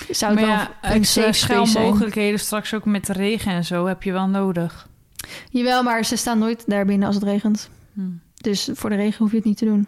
[0.09, 0.49] Zou het Maar
[0.81, 1.85] wel ja, een safe space zijn.
[1.85, 4.87] mogelijkheden straks ook met de regen en zo heb je wel nodig.
[5.49, 7.69] Jawel, maar ze staan nooit daar binnen als het regent.
[7.93, 8.01] Hm.
[8.35, 9.87] Dus voor de regen hoef je het niet te doen.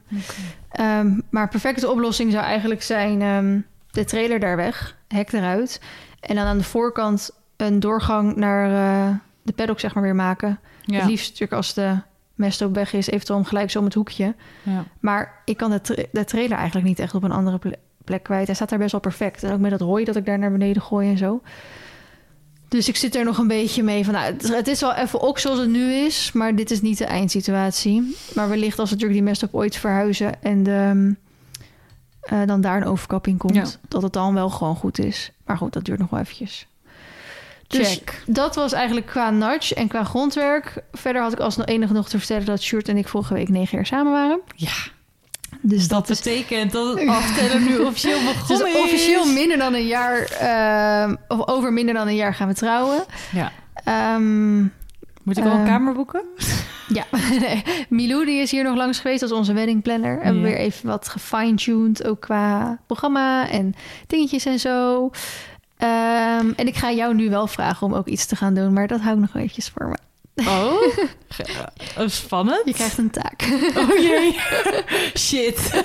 [0.71, 3.21] Ehm, maar perfecte oplossing zou eigenlijk zijn...
[3.21, 3.59] ehm,
[3.91, 5.81] de trailer daar weg, hek eruit...
[6.19, 8.69] en dan aan de voorkant een doorgang naar
[9.09, 10.59] eh, de paddock zeg maar weer maken.
[10.81, 10.99] Ja.
[10.99, 11.97] Het liefst natuurlijk als de
[12.33, 13.07] mest op weg is...
[13.07, 14.35] eventueel om gelijk zo om het hoekje.
[14.63, 14.83] ja.
[14.99, 18.23] Maar ik kan de, tra- de trailer eigenlijk niet echt op een andere ple- plek
[18.23, 18.45] kwijt.
[18.45, 19.43] Hij staat daar best wel perfect.
[19.43, 21.41] En ook met dat hooi dat ik daar naar beneden gooi en zo.
[22.67, 24.13] Dus ik zit er nog een beetje mee van...
[24.13, 26.31] Nou, het, het is wel even ook zoals het nu is...
[26.31, 28.15] maar dit is niet de eindsituatie.
[28.35, 30.43] Maar wellicht als we natuurlijk die mest op ooit verhuizen...
[30.43, 31.13] en de, ehm,
[32.21, 33.55] eh, dan daar een overkapping komt...
[33.55, 33.65] Ja.
[33.87, 35.31] dat het dan wel gewoon goed is.
[35.45, 36.67] Maar goed, dat duurt nog wel eventjes.
[37.67, 38.23] Dus Check.
[38.27, 40.83] dat was eigenlijk qua nudge en qua grondwerk.
[40.91, 42.45] Verder had ik als nog enige nog te vertellen...
[42.45, 44.39] dat Sjoerd en ik vorige week negen jaar samen waren.
[44.55, 44.73] Ja,
[45.67, 48.81] Dus dat dat is betekent dat het aftellen nu officieel begonnen is is.
[48.83, 53.03] officieel minder dan een jaar, ehm, of over minder dan een jaar gaan we trouwen.
[53.31, 53.51] Ja.
[53.83, 54.61] Ehm,
[55.23, 56.21] Moet ik al een Ehm, kamer boeken?
[56.97, 57.03] ja,
[57.39, 57.63] nee.
[57.89, 60.19] Milou die is hier nog langs geweest als onze weddingplanner.
[60.19, 60.41] We Ja.
[60.41, 63.73] weer even wat gefine-tuned, ook qua programma en
[64.07, 65.09] dingetjes en zo.
[65.77, 69.01] En ik ga jou nu wel vragen om ook iets te gaan doen, maar dat
[69.01, 69.97] hou ik nog eventjes voor me.
[70.35, 70.81] Oh,
[71.97, 72.61] oh spannend.
[72.65, 73.43] Je krijgt een taak.
[73.77, 74.35] Oh jee.
[75.25, 75.83] Shit.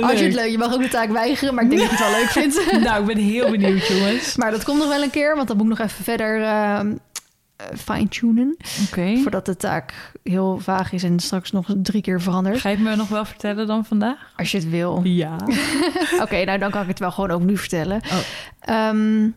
[0.00, 1.96] Als je het leuk, je mag ook de taak weigeren, maar ik denk dat je
[1.96, 2.82] het wel leuk vindt.
[2.84, 4.36] Nou, ik ben heel benieuwd, jongens.
[4.36, 6.80] maar dat komt nog wel een keer, want dan moet ik nog even verder eh,
[7.76, 8.56] fine-tunen.
[8.86, 9.16] Oké.
[9.22, 12.60] Voordat de taak heel vaag is en straks nog drie keer verandert.
[12.60, 14.32] Ga je het me nog wel vertellen dan vandaag?
[14.36, 15.00] Als je het wil.
[15.04, 15.36] Ja.
[16.20, 18.00] Oké, nou dan kan ik het wel gewoon ook nu vertellen.
[18.04, 18.18] Oh.
[18.60, 19.28] Ehm,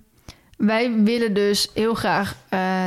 [0.57, 2.35] wij willen dus heel graag...
[2.49, 2.85] eh,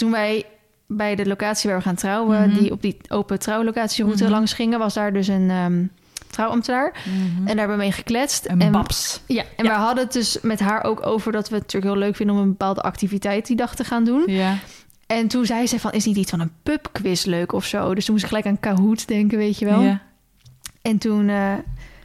[0.00, 0.44] toen wij
[0.86, 2.48] bij de locatie waar we gaan trouwen...
[2.50, 2.58] Mhm.
[2.58, 4.32] die op die open trouwlocatieroute Mhm.
[4.32, 4.78] langs gingen...
[4.78, 5.84] was daar dus een ehm,
[6.30, 6.92] trouwambtenaar.
[7.04, 8.44] En daar hebben we mee gekletst.
[8.44, 9.20] En en babs.
[9.26, 9.70] Ja, en Ja.
[9.70, 11.32] we hadden het dus met haar ook over...
[11.32, 14.04] dat we het natuurlijk heel leuk vinden om een bepaalde activiteit die dag te gaan
[14.04, 14.22] doen.
[14.26, 14.54] Ja.
[15.06, 17.94] En toen zei ze van, is niet iets van een pubquiz leuk of zo?
[17.94, 19.80] Dus toen moest ik gelijk aan Kahoot denken, weet je wel.
[19.80, 20.00] Ja.
[20.82, 21.52] En toen eh,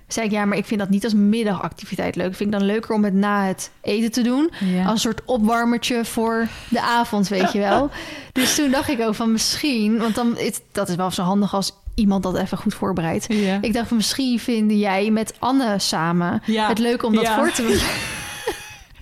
[0.07, 2.29] zei ik, ja, maar ik vind dat niet als middagactiviteit leuk.
[2.29, 4.51] Ik vind het dan leuker om het na het eten te doen.
[4.59, 4.83] Ja.
[4.83, 7.89] Als een soort opwarmertje voor de avond, weet je wel.
[8.31, 9.97] dus toen dacht ik ook van misschien...
[9.97, 13.25] want dan is, dat is wel zo handig als iemand dat even goed voorbereidt.
[13.27, 13.57] Ja.
[13.61, 16.67] Ik dacht van misschien vind jij met Anne samen Ja.
[16.67, 17.79] het leuk om dat voor te doen.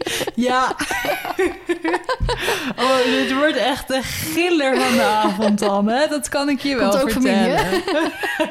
[0.36, 0.76] Ja.
[2.76, 6.08] oh, dit wordt echt de giller van de avond dan, hè?
[6.08, 7.72] Dat kan ik je wel Komt ook vertellen.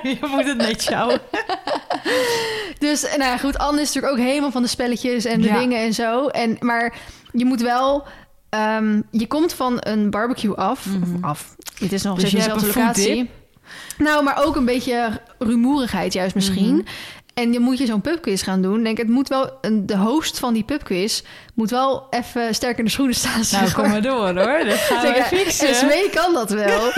[0.02, 1.20] je moet het netjes houden.
[2.78, 5.58] Dus nou ja, goed, Anne is natuurlijk ook helemaal van de spelletjes en de Ja.
[5.58, 6.26] dingen en zo.
[6.26, 6.94] En, maar
[7.32, 8.04] je moet wel...
[8.48, 10.86] ehm, je komt van een barbecue af.
[10.86, 11.02] Mhm.
[11.02, 11.54] Of af.
[11.78, 13.30] Het is nog Dus steeds hebt dezelfde een locatie.
[13.98, 16.74] Nou, maar ook een beetje rumoerigheid juist misschien.
[16.74, 16.84] Mhm.
[17.34, 18.82] En je moet je zo'n pubquiz gaan doen.
[18.82, 21.22] Denk, het moet wel een, de host van die pubquiz
[21.54, 23.42] moet wel even sterk in de schoenen staan.
[23.50, 24.02] Nou, kom maar.
[24.02, 24.64] door, hoor.
[24.64, 25.68] Dat gaan Zeg, we fixen.
[25.68, 26.92] En Smee kan dat wel.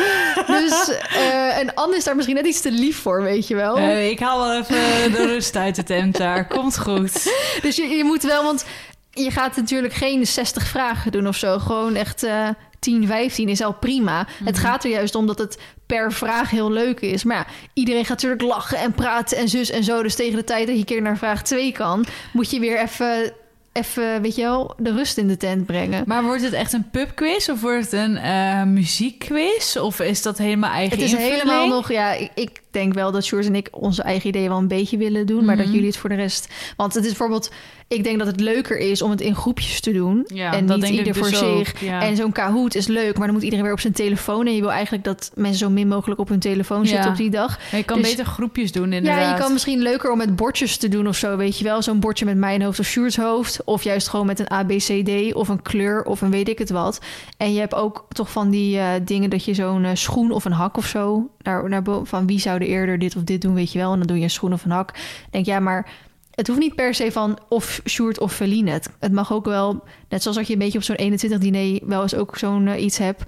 [0.47, 3.77] dus, eh, en Anne is daar misschien net iets te lief voor, weet je wel.
[3.77, 6.47] Eh, ik haal wel even de rust uit de tent daar.
[6.47, 7.33] Komt goed.
[7.63, 8.65] Dus je, je moet wel, want
[9.11, 11.59] je gaat natuurlijk geen 60 vragen doen of zo.
[11.59, 12.49] Gewoon echt eh
[12.85, 14.27] 10, 15 is al prima.
[14.45, 17.25] Het gaat er juist om dat het per vraag heel leuk is.
[17.25, 20.03] Maar ja, iedereen gaat natuurlijk lachen en praten en zus en zo.
[20.03, 22.81] Dus tegen de tijd dat je een keer naar vraag 2 kan, moet je weer
[22.81, 23.33] even,
[23.73, 26.03] even weet je wel, de rust in de tent brengen.
[26.07, 29.77] Maar wordt het echt een pubquiz of wordt het een eh, muziekquiz?
[29.77, 31.43] Of is dat helemaal eigen Het is invulling?
[31.43, 34.59] helemaal nog, ja, ik, ik denk wel dat Sjoerd en ik onze eigen ideeën wel
[34.59, 35.75] een beetje willen doen, maar dat Mhm.
[35.75, 36.49] jullie het voor de rest.
[36.77, 37.51] Want het is bijvoorbeeld,
[37.95, 40.81] ik denk dat het leuker is om het in groepjes te doen Ja, en dat
[40.81, 41.49] niet ieder voor dus zich.
[41.75, 42.03] ook, ja.
[42.03, 44.61] En zo'n Kahoot is leuk, maar dan moet iedereen weer op zijn telefoon en je
[44.61, 47.11] wil eigenlijk dat mensen zo min mogelijk op hun telefoon zitten Ja.
[47.11, 47.59] op die dag.
[47.71, 49.21] Maar je kan Dus- beter groepjes doen inderdaad.
[49.23, 51.83] Ja, je kan misschien leuker om met bordjes te doen of zo, weet je wel.
[51.83, 53.65] Zo'n bordje met mijn hoofd of Sjoerd's hoofd.
[53.65, 57.01] Of juist gewoon met een ABCD of een kleur of een weet ik het wat.
[57.37, 60.45] En je hebt ook toch van die eh, dingen dat je zo'n eh, schoen of
[60.45, 61.29] een hak of zo...
[61.43, 63.93] Naar, naar van wie zou er eerder dit of dit doen, weet je wel.
[63.93, 64.91] En dan doe je een schoen of een hak.
[65.31, 65.87] Denk, ja, maar
[66.35, 68.71] het hoeft niet per se van of Sjoerd of Feline.
[68.71, 71.81] Het, het mag ook wel, net zoals dat je een beetje op zo'n 21-diner...
[71.85, 73.23] wel eens ook zo'n eh, iets hebt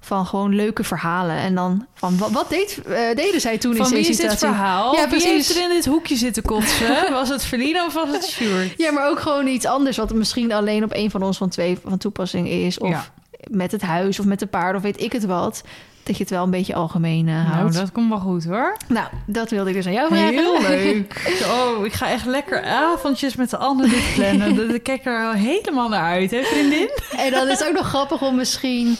[0.00, 1.36] van gewoon leuke verhalen.
[1.36, 4.16] En dan van, wat, wat deed, eh, deden zij toen Van in wie deze is
[4.16, 4.56] dit situatie?
[4.56, 4.94] verhaal?
[4.94, 5.30] Ja, Wie precies.
[5.30, 6.96] heeft er in dit hoekje zitten kotsen?
[7.12, 8.74] Was het Verlina of was het Sjoerd?
[8.76, 11.78] Ja, maar ook gewoon iets anders wat misschien alleen op een van ons van twee
[11.84, 12.78] van toepassing is.
[12.78, 13.04] Of Ja.
[13.50, 15.62] Met het huis of met de paarden of weet ik het wat.
[16.02, 17.74] Dat je het wel een beetje algemeen eh, Nou, houdt.
[17.74, 18.76] dat komt wel goed hoor.
[18.88, 20.28] Nou, dat wilde ik dus aan jou vragen.
[20.34, 21.38] Heel leuk.
[21.50, 24.56] Oh, ik ga echt lekker avondjes met de anderen dit plannen.
[24.56, 26.90] Dat- Ik kijk er al helemaal naar uit, hè vriendin?
[27.16, 28.96] En dan is het ook nog grappig om misschien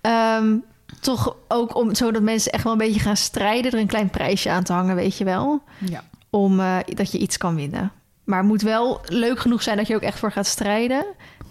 [0.00, 0.56] ehm,
[1.00, 4.50] toch ook om zodat mensen echt wel een beetje gaan strijden, er een klein prijsje
[4.50, 5.62] aan te hangen, weet je wel.
[5.78, 6.04] Ja.
[6.30, 7.92] Om eh, dat je iets kan winnen.
[8.24, 11.04] Maar het moet wel leuk genoeg zijn dat je ook echt voor gaat strijden.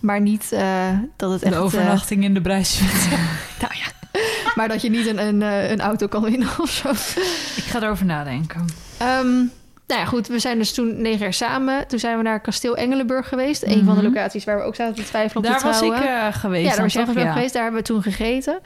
[0.03, 1.51] Maar niet eh, dat het echt...
[1.51, 3.07] De eh, overnachting in de Bruiswit.
[3.61, 4.19] nou ja.
[4.55, 6.89] Maar dat je niet een, een, eh, een auto kan winnen of zo.
[7.55, 8.65] Ik ga erover nadenken.
[8.97, 9.33] Ehm,
[9.87, 10.27] nou ja, goed.
[10.27, 11.87] We zijn dus toen negen jaar samen.
[11.87, 13.63] Toen zijn we naar Kasteel Engelenburg geweest.
[13.63, 14.13] Een van de Mhm.
[14.13, 15.93] locaties waar we ook zaten te twijfelen op Daar te was ik
[16.33, 16.69] geweest.
[16.69, 17.31] ja, daar was jij ook ja.
[17.33, 17.53] geweest.
[17.53, 18.59] Daar hebben we toen gegeten.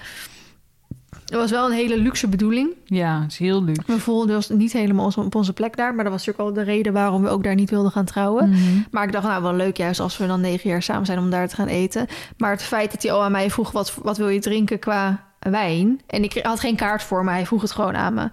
[1.25, 2.73] Het was wel een hele luxe bedoeling.
[2.85, 3.81] Ja, het is heel luxe.
[3.85, 5.95] We voelden ons niet helemaal op onze plek daar.
[5.95, 8.49] Maar dat was natuurlijk al de reden waarom we ook daar niet wilden gaan trouwen.
[8.49, 8.59] Mhm.
[8.91, 11.29] Maar ik dacht, nou wel leuk juist als we dan negen jaar samen zijn om
[11.29, 12.07] daar te gaan eten.
[12.37, 15.25] Maar het feit dat hij al aan mij vroeg, wat, wat wil je drinken qua
[15.39, 16.01] wijn?
[16.07, 18.23] En ik had geen kaart voor me, hij vroeg het gewoon aan me.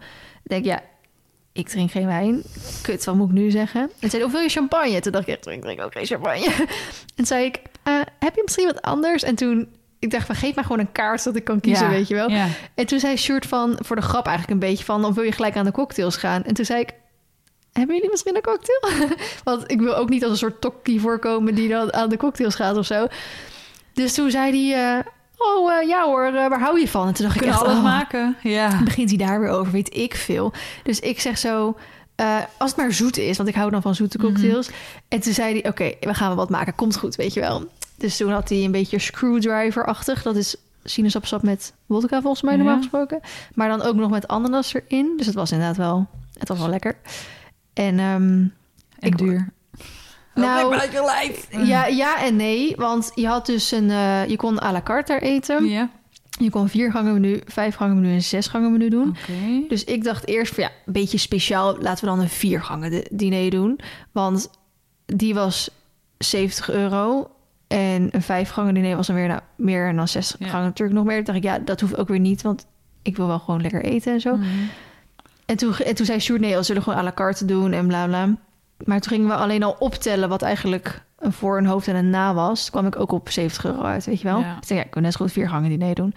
[0.42, 0.80] Ik denk, ja,
[1.52, 2.42] ik drink geen wijn.
[2.82, 3.90] Kut, wat moet ik nu zeggen?
[3.98, 5.00] En zei of wil je champagne?
[5.00, 6.52] Toen dacht ik, echt, ik drink ook geen champagne.
[7.16, 9.22] En zei ik, eh, heb je misschien wat anders?
[9.22, 9.68] En toen,
[10.04, 12.14] ik dacht van, geef mij gewoon een kaart zodat ik kan kiezen, Ja, weet je
[12.14, 12.30] wel.
[12.30, 12.46] Ja.
[12.74, 15.04] En toen zei Sjoerd van, voor de grap eigenlijk een beetje van...
[15.04, 16.44] of wil je gelijk aan de cocktails gaan?
[16.44, 16.92] En toen zei ik,
[17.72, 19.08] hebben jullie misschien een cocktail?
[19.44, 21.54] Want ik wil ook niet als een soort tokkie voorkomen...
[21.54, 23.06] die dan aan de cocktails gaat of zo.
[23.94, 25.04] Dus toen zei hij, eh,
[25.36, 27.06] oh eh, ja hoor, eh, waar hou je van?
[27.06, 28.36] En toen dacht We ik kunnen echt, alles oh, maken.
[28.42, 28.80] Ja.
[28.84, 30.52] begint hij daar weer over, weet ik veel.
[30.82, 31.76] Dus ik zeg zo,
[32.58, 34.26] als het maar zoet is, want ik hou dan van zoete Mhm.
[34.26, 34.68] cocktails.
[35.08, 36.74] En toen zei hij, oké, we gaan wel wat maken.
[36.74, 37.68] Komt goed, weet je wel.
[38.04, 40.22] Dus toen had hij een beetje screwdriver-achtig.
[40.22, 42.58] Dat is sinaasappelsap met vodka volgens mij Ja.
[42.58, 43.20] normaal gesproken.
[43.54, 45.12] Maar dan ook nog met ananas erin.
[45.16, 46.06] Dus het was inderdaad wel,
[46.38, 46.96] het was wel lekker.
[47.72, 48.22] En ehm,
[48.98, 49.52] En Ik- duur.
[50.34, 51.46] Nou, uit je lijf.
[51.66, 52.76] ja, ja en nee.
[52.76, 55.64] Want je had dus een, eh, je kon à la carte daar eten.
[55.66, 55.90] Ja,
[56.38, 59.16] Je kon vier gangen menu, vijf gangen menu en zes gangen menu doen.
[59.68, 61.76] Dus ik dacht eerst van ja, een beetje speciaal.
[61.80, 63.78] Laten we dan een vier gangen di- diner doen.
[64.12, 64.50] Want
[65.06, 65.70] die was
[66.18, 67.30] 70 euro.
[67.74, 70.46] En een vijf gangen diner was dan weer nou, meer dan 60 Ja.
[70.46, 71.16] gangen natuurlijk nog meer.
[71.16, 72.42] Toen dacht ik ja, dat hoeft ook weer niet.
[72.42, 72.66] Want
[73.02, 74.36] ik wil wel gewoon lekker eten en zo.
[74.36, 74.46] Mhm.
[75.46, 77.86] En, toen, en toen zei Sjoerd nee, we zullen gewoon à la carte doen en
[77.86, 78.26] bla bla.
[78.84, 82.10] Maar toen gingen we alleen al optellen wat eigenlijk een voor, een hoofd en een
[82.10, 82.62] na was.
[82.62, 84.38] Toen kwam ik ook op 70 euro uit, weet je wel.
[84.38, 84.48] Ja.
[84.48, 86.14] Ik dacht, ja, ik kan net zo goed vier gangen diner doen.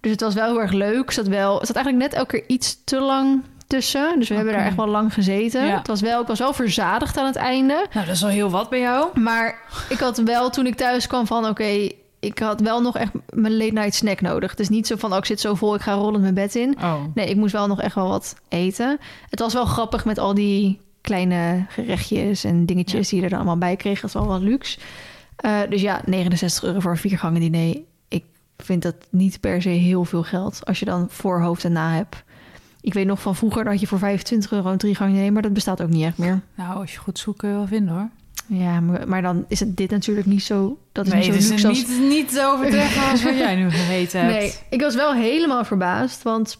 [0.00, 1.10] Dus het was wel heel erg leuk.
[1.10, 4.18] Zat, wel, zat eigenlijk net elke keer iets te lang tussen.
[4.18, 5.66] Dus we hebben daar echt wel lang gezeten.
[5.66, 5.76] Ja.
[5.76, 7.86] Het was wel, ik was wel verzadigd aan het einde.
[7.92, 9.20] Nou, dat is al heel wat bij jou.
[9.20, 9.58] Maar
[9.88, 11.46] ik had wel toen ik thuis kwam van...
[11.46, 11.88] oké,
[12.20, 14.50] ik had wel nog echt mijn late night snack nodig.
[14.50, 16.54] Het is niet zo van, oh, ik zit zo vol, ik ga rollend mijn bed
[16.54, 16.76] in.
[16.78, 16.94] Oh.
[17.14, 18.98] Nee, ik moest wel nog echt wel wat eten.
[19.30, 23.58] Het was wel grappig met al die kleine gerechtjes en dingetjes die er dan allemaal
[23.58, 24.02] bij kregen.
[24.02, 24.78] Dat was wel wat luxe.
[25.36, 27.80] Eh, dus ja, 69 euro voor een viergangen diner.
[28.08, 28.24] Ik
[28.56, 30.60] vind dat niet per se heel veel geld.
[30.64, 32.24] Als je dan voor hoofd en na hebt.
[32.86, 35.32] Ik weet nog van vroeger dat je voor 25 euro een drie gangen diner...
[35.32, 36.40] maar dat bestaat ook niet echt meer.
[36.54, 38.08] Nou, als je goed zoekt kun je wel vinden hoor.
[38.46, 40.78] Ja, maar, maar dan is het dit natuurlijk niet zo...
[40.92, 41.98] Dat is nee, niet het zo is luxe als...
[41.98, 44.32] niet, niet zo overtreffen als wat jij nu gegeten hebt.
[44.32, 46.58] Nee, ik was wel helemaal verbaasd, want...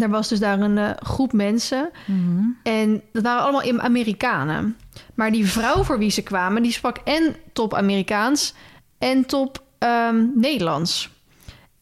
[0.00, 2.44] Er was dus daar een eh, groep mensen Mhm.
[2.62, 4.76] En dat waren allemaal Amerikanen.
[5.14, 8.54] Maar die vrouw voor wie ze kwamen, die sprak en top Amerikaans
[8.98, 11.10] en top ehm, Nederlands.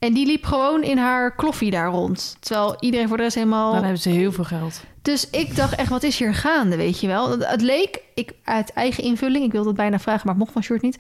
[0.00, 2.36] En die liep gewoon in haar kloffie daar rond.
[2.40, 3.72] Terwijl iedereen voor de rest helemaal...
[3.72, 4.80] Dan hebben ze heel veel geld.
[5.02, 7.38] Dus ik dacht echt, wat is hier gaande, weet je wel?
[7.38, 9.44] Het- leek, ik, uit eigen invulling...
[9.44, 10.98] Ik wilde het bijna vragen, maar het mocht van Short niet.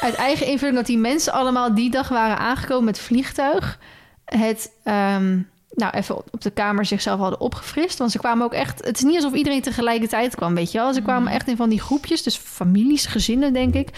[0.00, 3.78] Uit eigen invulling dat die mensen allemaal die dag waren aangekomen met vliegtuig.
[4.24, 5.38] Het, ehm,
[5.70, 7.98] nou, even op op de kamer zichzelf hadden opgefrist.
[7.98, 8.84] Want ze kwamen ook echt...
[8.84, 10.92] Het is niet alsof iedereen tegelijkertijd kwam, weet je wel?
[10.92, 13.88] Ze kwamen echt in van die groepjes, dus families, gezinnen, denk ik.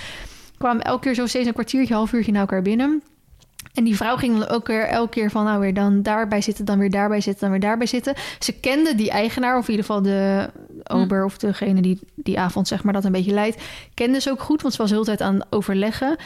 [0.58, 3.02] Kwamen elke keer zo steeds een kwartiertje, half uurtje naar elkaar binnen.
[3.74, 5.44] En die vrouw ging dan ook weer elke keer van...
[5.44, 8.14] nou weer dan daarbij zitten, dan weer daarbij zitten, dan weer daarbij zitten.
[8.38, 10.50] Ze kende die eigenaar, of in ieder geval de
[10.84, 11.24] ober...
[11.24, 13.62] of degene die die avond zeg maar dat een beetje leidt...
[13.94, 16.16] kende ze ook goed, want ze was de hele tijd aan het overleggen.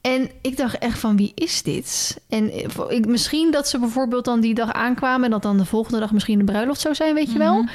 [0.00, 2.20] En ik dacht echt van, wie is dit?
[2.28, 5.24] En ik, misschien dat ze bijvoorbeeld dan die dag aankwamen...
[5.24, 7.54] en dat dan de volgende dag misschien de bruiloft zou zijn, weet je wel.
[7.54, 7.68] Mhm.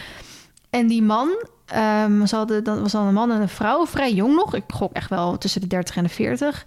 [0.70, 1.30] En die man,
[1.66, 4.55] ehm, ze hadden, dan was dan een man en een vrouw, vrij jong nog.
[4.55, 6.66] Ik gok echt wel tussen de 30 en de 40.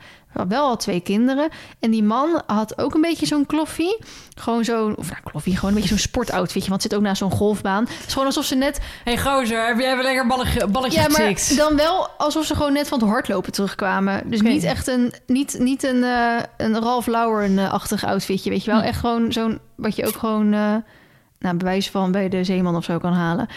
[0.48, 1.48] Wel al twee kinderen.
[1.80, 3.98] En die man had ook een beetje zo'n kloffie.
[4.34, 6.68] Gewoon zo'n, of nou, kloffie, gewoon een beetje zo'n sportoutfitje.
[6.68, 7.84] Want het zit ook naast zo'n golfbaan.
[7.84, 8.80] Het is gewoon alsof ze net...
[9.04, 12.72] hey, gozer, heb jij even lekker balletje, balletje Ja, maar dan wel alsof ze gewoon
[12.72, 14.30] net van het hardlopen terugkwamen.
[14.30, 18.80] Dus niet echt een, niet, niet een, eh, een Ralph Lauren-achtig outfitje, weet je wel.
[18.80, 18.86] Hm.
[18.86, 20.74] Echt gewoon zo'n, wat je ook gewoon, eh
[21.38, 23.48] nou, bewijs van bij de zeeman of zo kan halen.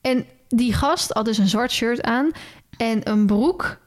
[0.00, 2.30] En die gast had dus een zwart shirt aan
[2.76, 3.78] en een broek.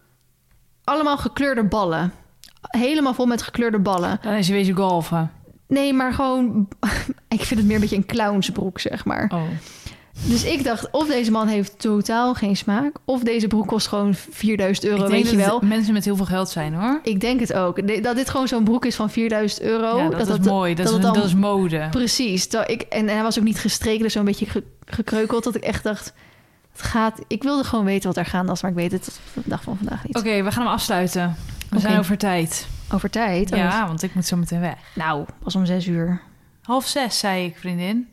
[0.84, 2.14] Allemaal gekleurde ballen.
[2.62, 4.20] Helemaal vol met gekleurde ballen.
[4.22, 5.32] Dan is hij wezen golven.
[5.68, 6.68] Nee, maar gewoon...
[7.28, 9.32] ik vind het meer een beetje een clownsbroek, zeg maar.
[9.34, 9.41] Oh.
[10.28, 12.95] Dus ik dacht, of deze man heeft totaal geen smaak...
[13.05, 15.59] of deze broek kost gewoon 4000 euro, weet je dat wel.
[15.62, 16.99] mensen met heel veel geld zijn hoor.
[17.03, 18.03] Ik denk het ook.
[18.03, 19.97] Dat dit gewoon zo'n broek is van 4000 euro.
[19.97, 20.76] ja, dat, is mooi.
[20.76, 21.88] Dat, is, dan- dat is mode.
[21.91, 22.47] Precies.
[22.47, 25.43] Ik, en, en hij was ook niet gestreken, dus zo'n beetje ge- gekreukeld...
[25.43, 26.14] dat ik echt dacht,
[26.72, 27.22] het gaat...
[27.28, 29.63] Ik wilde gewoon weten wat er gaande was, maar ik weet het tot de dag
[29.63, 30.17] van vandaag niet.
[30.17, 31.36] Oké, we gaan hem afsluiten.
[31.69, 32.67] We zijn over tijd.
[32.93, 33.51] Over tijd?
[33.51, 34.78] Oh, Ja, want ik moet zo meteen weg.
[34.95, 36.22] Nou, was om zes uur.
[36.61, 38.07] Half zes, zei ik, vriendin.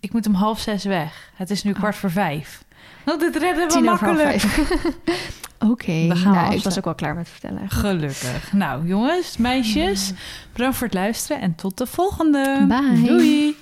[0.00, 1.30] Ik moet om half zes weg.
[1.34, 2.64] Het is nu kwart voor vijf.
[3.04, 4.42] Nou, dit redden we Tien makkelijk.
[5.70, 7.70] Oké, we nou, ik was ook al klaar met vertellen.
[7.70, 8.52] Gelukkig.
[8.52, 10.12] Nou, jongens, meisjes,
[10.52, 12.64] bedankt voor het luisteren en tot de volgende.
[12.68, 13.02] Bye.
[13.06, 13.56] Doei.